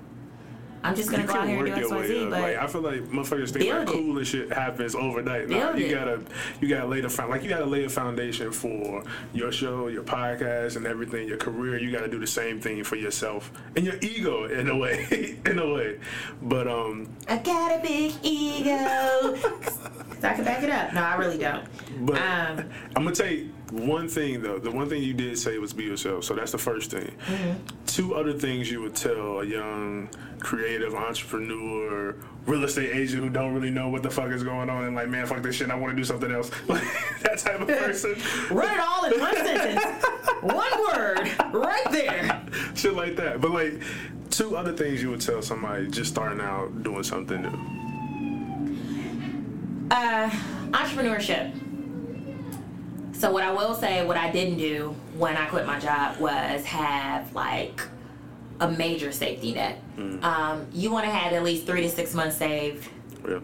[0.84, 2.30] I'm just gonna You go out here and do X, way up.
[2.30, 5.48] But Like I feel like motherfuckers think like cool and shit happens overnight.
[5.48, 5.90] Nah, you it.
[5.94, 6.20] gotta
[6.60, 9.02] you gotta lay the found like you gotta lay a foundation for
[9.32, 11.26] your show, your podcast, and everything.
[11.28, 11.78] Your career.
[11.78, 15.58] You gotta do the same thing for yourself and your ego in a way, in
[15.58, 15.98] a way.
[16.42, 19.36] But um, I got a big ego.
[19.36, 19.48] so
[20.28, 20.92] I can back it up.
[20.92, 21.64] No, I really don't.
[22.06, 24.58] But Um, I'm gonna tell you one thing though.
[24.58, 26.24] The one thing you did say was be yourself.
[26.24, 27.14] So that's the first thing.
[27.86, 30.08] Two other things you would tell a young
[30.40, 32.14] creative entrepreneur,
[32.46, 35.08] real estate agent who don't really know what the fuck is going on and like,
[35.08, 35.70] man, fuck this shit.
[35.70, 36.50] I want to do something else.
[36.68, 36.82] Like
[37.22, 38.16] that type of person.
[38.50, 40.04] Run it all in one sentence.
[40.42, 41.30] One word.
[41.52, 42.42] Right there.
[42.76, 43.40] shit like that.
[43.40, 43.82] But like
[44.30, 47.48] two other things you would tell somebody just starting out doing something new.
[49.90, 50.30] Uh,
[50.70, 51.52] entrepreneurship.
[53.18, 56.64] So what I will say, what I didn't do when I quit my job was
[56.64, 57.80] have like
[58.60, 59.82] a major safety net.
[60.22, 62.88] Um, you want to have at least three to six months saved
[63.28, 63.40] Yeah.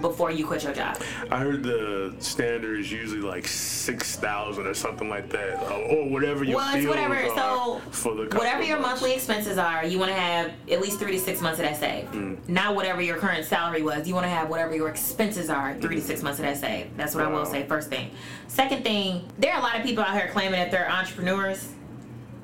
[0.00, 1.00] Before you quit your job.
[1.30, 5.60] I heard the standard is usually like six thousand or something like that,
[5.90, 7.16] or, whatever your Well, it's whatever.
[7.16, 9.00] are So for the whatever your months.
[9.02, 11.78] monthly expenses are, you want to have at least three to six months of that
[11.78, 12.12] saved.
[12.12, 12.48] Mm.
[12.48, 14.06] Not whatever your current salary was.
[14.06, 16.96] You want to have whatever your expenses are, three to six months of that saved.
[16.96, 17.64] That's what I will say.
[17.66, 18.10] First thing.
[18.48, 21.68] Second thing, there are a lot of people out here claiming that they're entrepreneurs.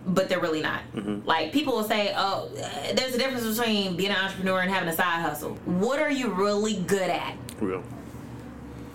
[0.06, 0.82] But they're really not.
[0.94, 1.26] Mm-hmm.
[1.26, 2.48] Like people will say, "Oh,
[2.94, 5.54] there's a difference between being an entrepreneur and having a side hustle.
[5.64, 7.36] What are you really good at?
[7.60, 7.82] Real.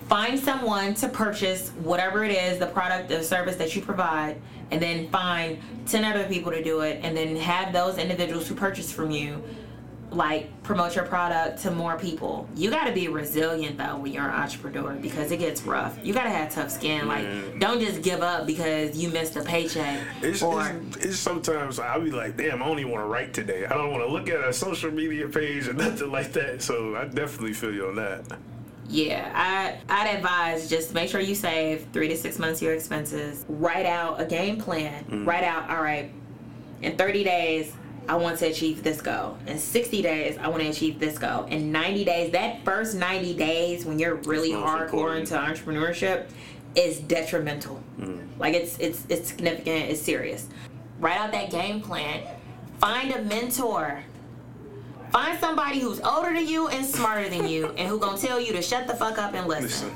[0.08, 4.36] find someone to purchase whatever it is the product or service that you provide
[4.72, 5.58] and then find
[5.88, 9.42] 10 other people to do it and then have those individuals who purchase from you
[10.12, 14.28] like promote your product to more people you got to be resilient though when you're
[14.28, 17.60] an entrepreneur because it gets rough you got to have tough skin like Man.
[17.60, 22.02] don't just give up because you missed a paycheck It's, or it's, it's sometimes I'll
[22.02, 23.66] be like, damn, I don't even want to write today.
[23.66, 26.62] I don't want to look at a social media page or nothing like that.
[26.62, 28.38] So I definitely feel you on that.
[28.90, 32.74] Yeah, I I'd advise just make sure you save three to six months of your
[32.74, 33.46] expenses.
[33.48, 35.06] Write out a game plan.
[35.06, 35.26] Mm.
[35.26, 36.12] Write out, all right,
[36.82, 37.74] in 30 days,
[38.12, 39.38] I want to achieve this goal.
[39.48, 41.46] In 60 days, I want to achieve this goal.
[41.46, 45.32] In 90 days, that first 90 days when you're really hardcore important.
[45.32, 46.26] into entrepreneurship
[46.76, 47.82] is detrimental.
[47.98, 48.28] Mm.
[48.38, 50.50] Like it's it's it's significant, it's serious.
[51.00, 52.24] Write out that game plan.
[52.82, 54.04] Find a mentor.
[55.14, 58.52] Find somebody who's older than you and smarter than you and who gonna tell you
[58.52, 59.88] to shut the fuck up and listen.
[59.88, 59.96] Listen,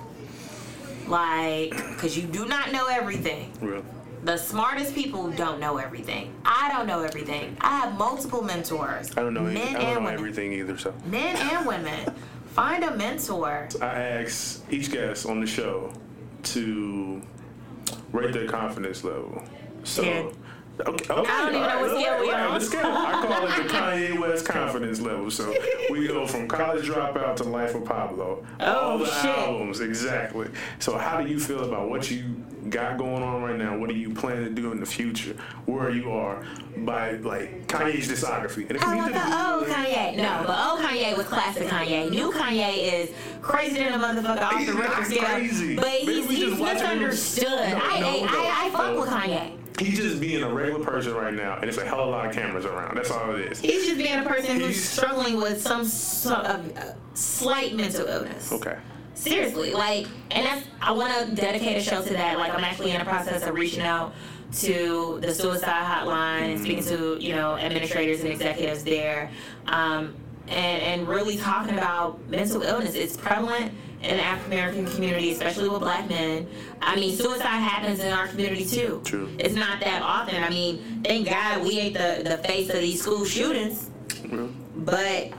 [1.10, 3.52] Like, cause you do not know everything.
[3.60, 3.84] real.
[4.26, 6.34] The smartest people don't know everything.
[6.44, 7.56] I don't know everything.
[7.62, 9.12] I have multiple mentors.
[9.12, 9.42] I don't know.
[9.42, 9.76] Men Anything.
[9.76, 10.14] I don't know women.
[10.16, 10.78] everything either.
[10.80, 12.12] So Men and women.
[12.48, 13.70] Find a mentor.
[13.84, 15.94] I ask each guest on the show
[16.42, 17.22] to
[18.12, 19.44] rate their confidence level.
[19.84, 20.02] So.
[20.02, 20.32] Yeah.
[20.78, 22.62] Okay, okay, I don't even know what alright, scale we alright, on.
[22.62, 22.82] scale.
[22.86, 25.32] I call it the Kanye West confidence level.
[25.32, 25.54] So
[25.90, 28.46] we go from college dropout to Life of Pablo.
[28.60, 29.26] Oh, all Oh, the shit.
[29.38, 30.50] albums, exactly.
[30.80, 32.24] So how do you feel about what you
[32.70, 33.78] got going on right now?
[33.78, 35.38] What do you plan to do in the future?
[35.66, 36.46] Where you are
[36.80, 38.68] by like Kanye's discography?
[38.68, 40.18] And it I can want either the old be- Kanye.
[40.18, 42.10] No, but old Kanye was classic Kanye.
[42.10, 43.10] New Kanye is
[43.42, 45.24] crazy than a motherfucker off He's the Richter not scale.
[45.24, 45.76] crazy.
[45.78, 47.46] But Maybe he's, he's just watch him- misunderstood.
[47.48, 49.00] No, I, no, I, no, I, I fuck no.
[49.00, 49.52] with Kanye.
[49.80, 52.26] He's just being a regular person right now, and it's a hell of a lot
[52.28, 52.96] of cameras around.
[52.96, 53.60] That's all it is.
[53.60, 58.06] He's just being a person who's He's- struggling with some sort of uh, slight mental
[58.08, 58.52] illness.
[58.52, 58.78] Okay.
[59.16, 62.38] Seriously, like, and that's I want to dedicate a show to that.
[62.38, 64.14] Like, I'm actually in the process of reaching out
[64.60, 69.32] to the suicide hotline and speaking to you know administrators and executives there,
[69.68, 70.14] um,
[70.48, 72.94] and and really talking about mental illness.
[72.94, 73.74] It's prevalent
[74.06, 76.48] in the African American community, especially with Black men.
[76.82, 79.02] I mean, suicide happens in our community too.
[79.04, 79.30] True.
[79.40, 80.44] It's not that often.
[80.44, 83.90] I mean, thank God we ain't the the face of these school shootings,
[84.76, 85.30] but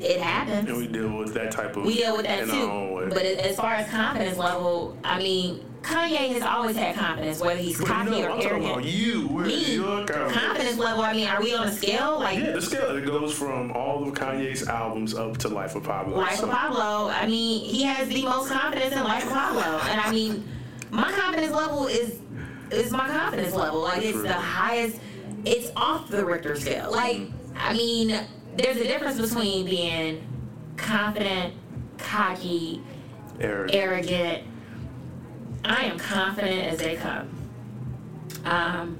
[0.00, 2.70] it happens and we deal with that type of we deal with that in our
[2.70, 3.04] own way.
[3.04, 3.10] too.
[3.10, 7.78] But as far as confidence level, I mean, Kanye has always had confidence, whether he's
[7.80, 8.84] cocky no, or I'm talking about arrogant.
[8.86, 9.28] you.
[9.28, 10.32] Me, your confidence?
[10.32, 11.02] confidence level.
[11.02, 14.06] I mean, are we on a scale like Yeah, the scale it goes from all
[14.06, 16.16] of Kanye's albums up to Life of Pablo.
[16.18, 17.08] Life So- of Pablo?
[17.08, 20.48] I mean, he has the most confidence in Life of Pablo, and I mean,
[20.90, 22.18] my confidence level is
[22.70, 23.80] is my confidence level.
[23.82, 24.22] Like it's True.
[24.22, 24.98] the highest.
[25.44, 26.90] It's off the Richter scale.
[26.92, 27.22] Like
[27.56, 28.18] I mean,
[28.56, 30.22] there's a difference between being
[30.76, 31.54] confident,
[31.98, 32.80] cocky,
[33.40, 33.74] Eric.
[33.74, 34.44] arrogant,
[35.64, 37.28] I am confident as they come.
[38.44, 38.98] Um,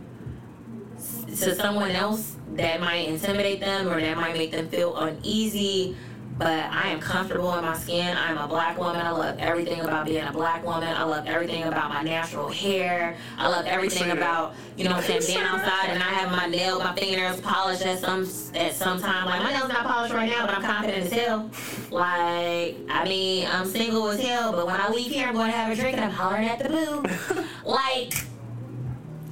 [1.26, 5.96] to someone else, that might intimidate them or that might make them feel uneasy.
[6.38, 8.16] But I am comfortable in my skin.
[8.16, 9.00] I'm a black woman.
[9.00, 10.88] I love everything about being a black woman.
[10.88, 13.16] I love everything about my natural hair.
[13.38, 16.46] I love everything about, you know what I'm saying, being outside and I have my
[16.46, 18.22] nails, my fingernails polished at some
[18.54, 19.26] at some time.
[19.26, 21.50] Like my nails not polished right now, but I'm confident as hell.
[21.90, 25.56] Like, I mean, I'm single as hell, but when I leave here, I'm going to
[25.56, 27.44] have a drink and I'm hollering at the boo.
[27.70, 28.14] like,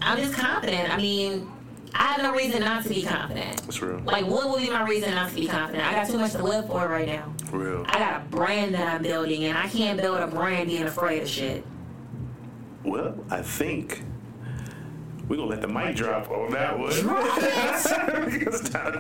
[0.03, 0.93] I'm just confident.
[0.93, 1.51] I mean,
[1.95, 3.62] I have no reason not to be confident.
[3.62, 4.01] That's real.
[4.01, 5.84] Like, what would be my reason not to be confident?
[5.84, 7.34] I got too much to live for right now.
[7.51, 7.84] Real.
[7.88, 11.22] I got a brand that I'm building, and I can't build a brand being afraid
[11.22, 11.64] of shit.
[12.84, 14.03] Well, I think
[15.31, 16.91] we're gonna let the mic drop on that one.
[18.31, 18.91] Because I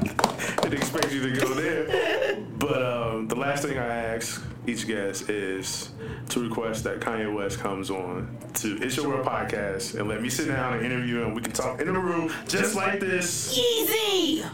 [0.62, 2.38] didn't expect you to go there.
[2.58, 5.90] But um, the last thing I ask each guest is
[6.28, 10.28] to request that Kanye West comes on to It's Your World podcast and let me
[10.28, 11.34] sit down and interview him.
[11.34, 13.56] We can talk in the room just like this.
[13.58, 14.44] Easy!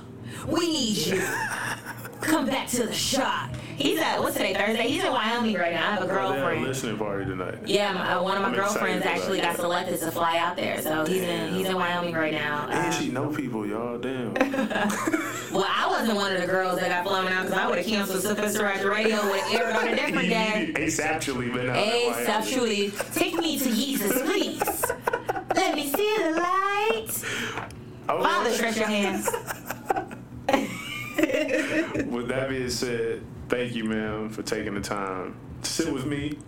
[0.46, 1.22] We need you.
[2.20, 3.50] Come back to the shot.
[3.76, 4.88] He's at, what's today, Thursday?
[4.88, 5.86] He's in Wyoming right now.
[5.86, 6.62] I have a They have a girlfriend.
[6.64, 7.58] listening party tonight.
[7.66, 10.80] Yeah, my, uh, one of my I'm girlfriends actually got selected to fly out there,
[10.80, 12.68] so he's in he's in Wyoming right now.
[12.70, 13.98] And Um, she know people, y'all.
[13.98, 14.32] Damn.
[15.52, 17.86] well, I wasn't one of the girls that got flown out because I would have
[17.86, 20.72] canceled Sylvester Roger Radio have aired on a different day.
[20.76, 24.84] Asexually, but not Asexually, take me to Jesus, please.
[25.54, 27.24] Let me see the light.
[28.08, 29.28] Oh, Father, stretch your hands.
[31.16, 36.38] With that being said, thank you, man, for taking the time to sit with me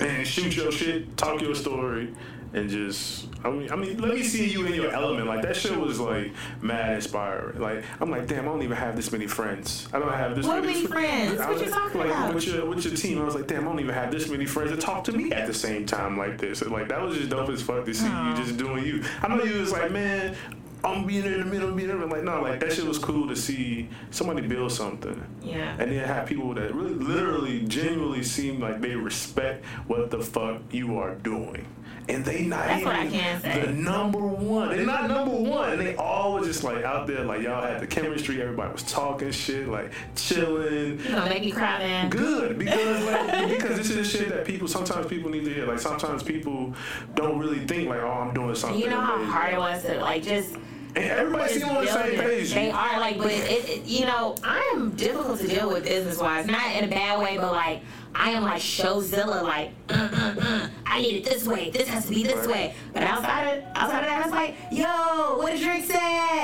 [0.00, 2.14] and shoot your shit, talk your story,
[2.52, 5.26] and just I mean, I mean, let me see you in your element.
[5.26, 6.32] Like that shit was like
[6.62, 7.60] mad inspiring.
[7.60, 9.86] Like I'm like, damn, I don't even have this many friends.
[9.92, 11.38] I don't have this What many, many fr- friends?
[11.38, 12.34] What you talking like, about?
[12.34, 14.46] With your with your team, I was like, damn, I don't even have this many
[14.46, 16.62] friends to talk to me at the same time like this.
[16.62, 19.02] And, like that was just dope as fuck to see you just doing you.
[19.22, 20.36] I know you was like, man.
[20.84, 22.08] I'm being in the middle, being middle.
[22.08, 25.76] Like, no, like that shit was cool to see somebody build something Yeah.
[25.78, 30.60] and then have people that really literally genuinely seem like they respect what the fuck
[30.70, 31.66] you are doing
[32.06, 33.60] and they not That's even what I can say.
[33.64, 37.24] the number one they're not number one and they all was just like out there
[37.24, 41.50] like y'all had the chemistry everybody was talking shit like chilling You gonna make me
[41.50, 42.10] cry, man.
[42.10, 45.78] good because like because this is shit that people sometimes people need to hear like
[45.78, 46.74] sometimes people
[47.14, 49.32] don't really think like oh I'm doing something You know how amazing.
[49.32, 50.56] hard it was to like just
[50.96, 54.36] everybody just seem on the same page They are like, but it, it, you know,
[54.42, 56.46] I am difficult to deal with business wise.
[56.46, 57.82] Not in a bad way, but like
[58.14, 59.42] I am like showzilla.
[59.42, 61.70] Like, uh, uh, uh, I need it this way.
[61.70, 62.74] This has to be this way.
[62.92, 65.98] But outside of outside of that, it's like, yo, what a drink said.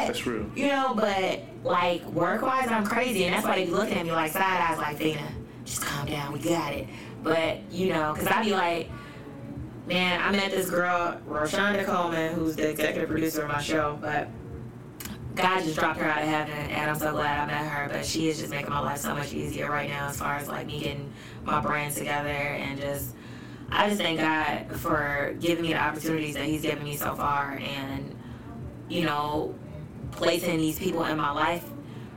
[0.08, 3.70] that's real You know, but like work wise, I'm crazy, and that's why they be
[3.70, 5.28] looking at me like side eyes, like Fina,
[5.64, 6.88] just calm down, we got it.
[7.22, 8.90] But you know, cause I be like,
[9.86, 14.28] man, I met this girl, Roshonda Coleman, who's the executive producer of my show, but
[15.42, 17.88] God just dropped her out of heaven, and I'm so glad I met her.
[17.88, 20.48] But she is just making my life so much easier right now, as far as
[20.48, 21.12] like me getting
[21.44, 23.14] my brands together and just.
[23.72, 27.52] I just thank God for giving me the opportunities that He's given me so far,
[27.62, 28.16] and
[28.88, 29.54] you know,
[30.10, 31.64] placing these people in my life.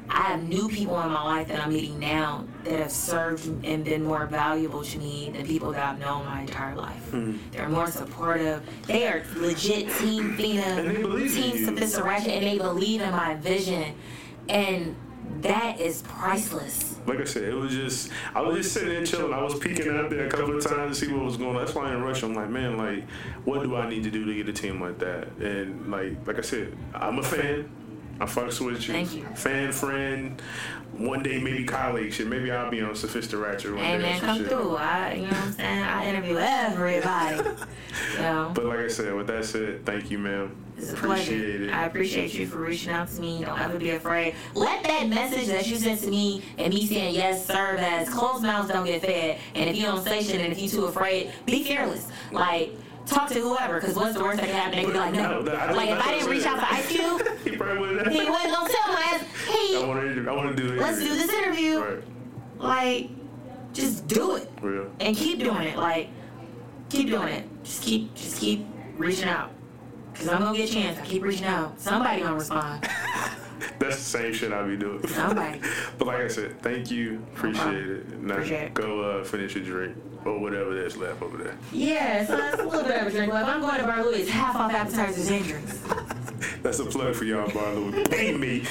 [0.09, 3.83] I have new people in my life that I'm meeting now that have served and
[3.83, 7.09] been more valuable to me than people that I've known my entire life.
[7.09, 7.37] Hmm.
[7.51, 8.63] They're more supportive.
[8.87, 11.65] They are legit Team Fina, they believe in Team you.
[11.65, 13.95] Sophisticated, and they believe in my vision.
[14.49, 14.95] And
[15.41, 16.95] that is priceless.
[17.05, 19.33] like I said, it was just I was just sitting there chilling.
[19.33, 21.63] I was peeking out there a couple of times to see what was going on.
[21.63, 22.23] That's why I didn't rush.
[22.23, 23.09] I'm like, man, like,
[23.45, 25.27] what do I need to do to get a team like that?
[25.37, 27.69] And like, like I said, I'm a fan.
[28.19, 28.93] I fucks with you.
[28.93, 29.25] Thank you.
[29.35, 30.41] Fan, friend.
[30.97, 32.27] One day maybe colleague shit.
[32.27, 33.95] Maybe I'll be on Sophisticated Ratchet one Hey day.
[33.97, 34.47] or man, come shit.
[34.49, 34.75] through.
[34.75, 35.83] I, you know what I'm saying?
[35.83, 37.37] I interview everybody.
[38.19, 38.51] know.
[38.53, 40.55] But like I said, with that said, thank you, ma'am.
[40.77, 41.63] It's a Appreciate pleasure.
[41.65, 41.73] it.
[41.73, 43.43] I appreciate you for reaching out to me.
[43.43, 44.35] Don't ever be afraid.
[44.53, 48.43] Let that message that you sent to me and me saying yes serve as closed
[48.43, 49.39] mouths don't get fed.
[49.55, 52.07] And if you don't say shit and if you too afraid, be fearless.
[52.31, 52.71] Like
[53.05, 54.77] talk to whoever, because what's the worst that can happen?
[54.77, 55.41] They could be like, no.
[55.41, 58.11] No, I- Like if I didn't reach out to Ice Cube, he probably wouldn't.
[58.11, 60.29] he wasn't gonna tell my ass, I hey, want to.
[60.29, 60.79] I want to do it.
[60.79, 61.79] let's do this interview.
[61.79, 62.03] Right.
[62.57, 63.09] Like,
[63.73, 64.89] just do it Real.
[64.99, 65.77] and keep doing it.
[65.77, 66.09] Like,
[66.89, 67.63] keep doing it.
[67.63, 68.65] Just keep, just keep
[68.97, 69.51] reaching out.
[70.13, 70.99] Cause I'm gonna get a chance.
[70.99, 71.79] I keep reaching out.
[71.81, 72.87] Somebody gonna respond.
[73.79, 75.05] That's the same shit I be doing.
[75.07, 75.61] Somebody.
[75.97, 77.25] but like I said, thank you.
[77.33, 77.89] Appreciate problem.
[78.11, 78.21] it.
[78.21, 78.73] Now Appreciate it.
[78.73, 81.57] go uh, finish your drink or whatever that's left over there.
[81.71, 83.33] Yeah, so it's a little bit of a drink.
[83.33, 85.79] Like, if I'm going to Bar Louie, it's half off appetizers and drinks.
[86.61, 87.91] That's a plug for y'all, Barlow.
[88.05, 88.63] Pay me.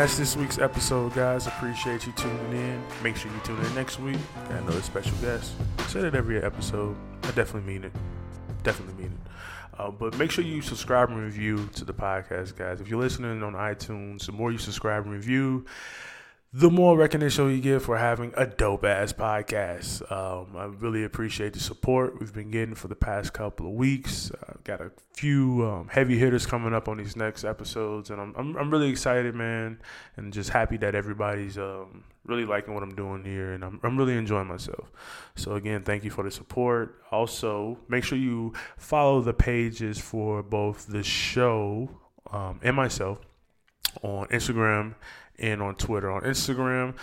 [0.00, 1.46] That's this week's episode, guys.
[1.46, 2.82] Appreciate you tuning in.
[3.02, 4.16] Make sure you tune in next week.
[4.48, 5.52] Got another special guest.
[5.78, 6.96] I say that every episode.
[7.24, 7.92] I definitely mean it.
[8.62, 9.30] Definitely mean it.
[9.78, 12.80] Uh, but make sure you subscribe and review to the podcast, guys.
[12.80, 15.66] If you're listening on iTunes, the more you subscribe and review,
[16.52, 20.02] the more recognition you get for having a dope ass podcast.
[20.10, 24.32] Um, I really appreciate the support we've been getting for the past couple of weeks.
[24.48, 28.34] I've got a few um, heavy hitters coming up on these next episodes, and I'm,
[28.36, 29.78] I'm, I'm really excited, man,
[30.16, 33.96] and just happy that everybody's um, really liking what I'm doing here, and I'm I'm
[33.96, 34.90] really enjoying myself.
[35.36, 37.00] So again, thank you for the support.
[37.12, 41.90] Also, make sure you follow the pages for both the show
[42.32, 43.20] um, and myself
[44.02, 44.96] on Instagram
[45.40, 46.10] and on Twitter.
[46.10, 46.94] On Instagram,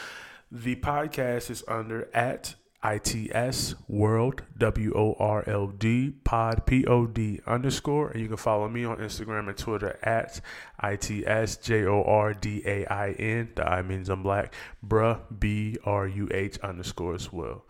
[0.52, 7.08] the podcast is under at ITS World W O R L D Pod P O
[7.08, 10.40] D underscore, and you can follow me on Instagram and Twitter at
[10.84, 13.50] ITS J O R D A I N.
[13.56, 14.54] The I means I'm black.
[14.86, 17.66] Bruh B R U H underscore as well.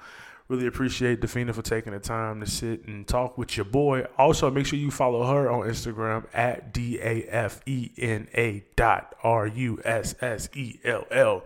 [0.49, 4.05] Really appreciate Dafena for taking the time to sit and talk with your boy.
[4.17, 8.63] Also, make sure you follow her on Instagram at D A F E N A
[8.77, 11.43] dot R U S S E L L.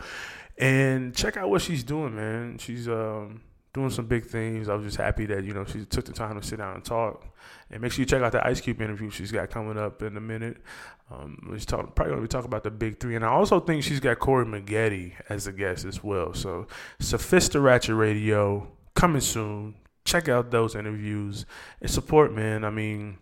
[0.56, 2.60] And check out what she's doing, man.
[2.60, 3.41] She's um,
[3.74, 4.70] doing some big things.
[4.70, 6.86] I was just happy that, you know, she took the time to sit down and
[6.86, 7.26] talk.
[7.72, 10.16] And make sure you check out the Ice Cube interview she's got coming up in
[10.16, 10.58] a minute.
[11.10, 13.16] Um, we're talk, probably going to be talking about the big three.
[13.16, 16.34] And I also think she's got Corey Maggette as a guest as well.
[16.36, 16.68] So,
[16.99, 18.68] Sophista Ratchet Radio
[19.02, 19.74] coming soon.
[20.06, 21.47] Check out those interviews
[21.82, 22.64] and support, man.
[22.64, 23.18] I mean,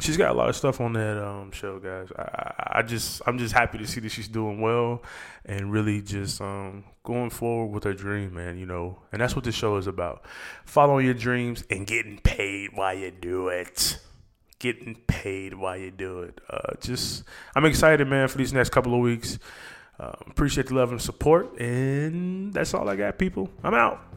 [0.00, 2.08] she's got a lot of stuff on that um, show, guys.
[2.18, 5.02] I, I just I'm just happy to see that she's doing well
[5.44, 8.58] and really just um, going forward with her dream, man.
[8.58, 10.24] You know, and that's what this show is about:
[10.64, 13.98] following your dreams and getting paid while you do it.
[14.58, 16.40] Getting paid while you do it.
[16.50, 17.22] Uh, just
[17.54, 19.38] I'm excited, man, for these next couple of weeks.
[20.00, 23.48] Uh, appreciate the love and support, and that's all I got, people.
[23.62, 24.11] I'm out.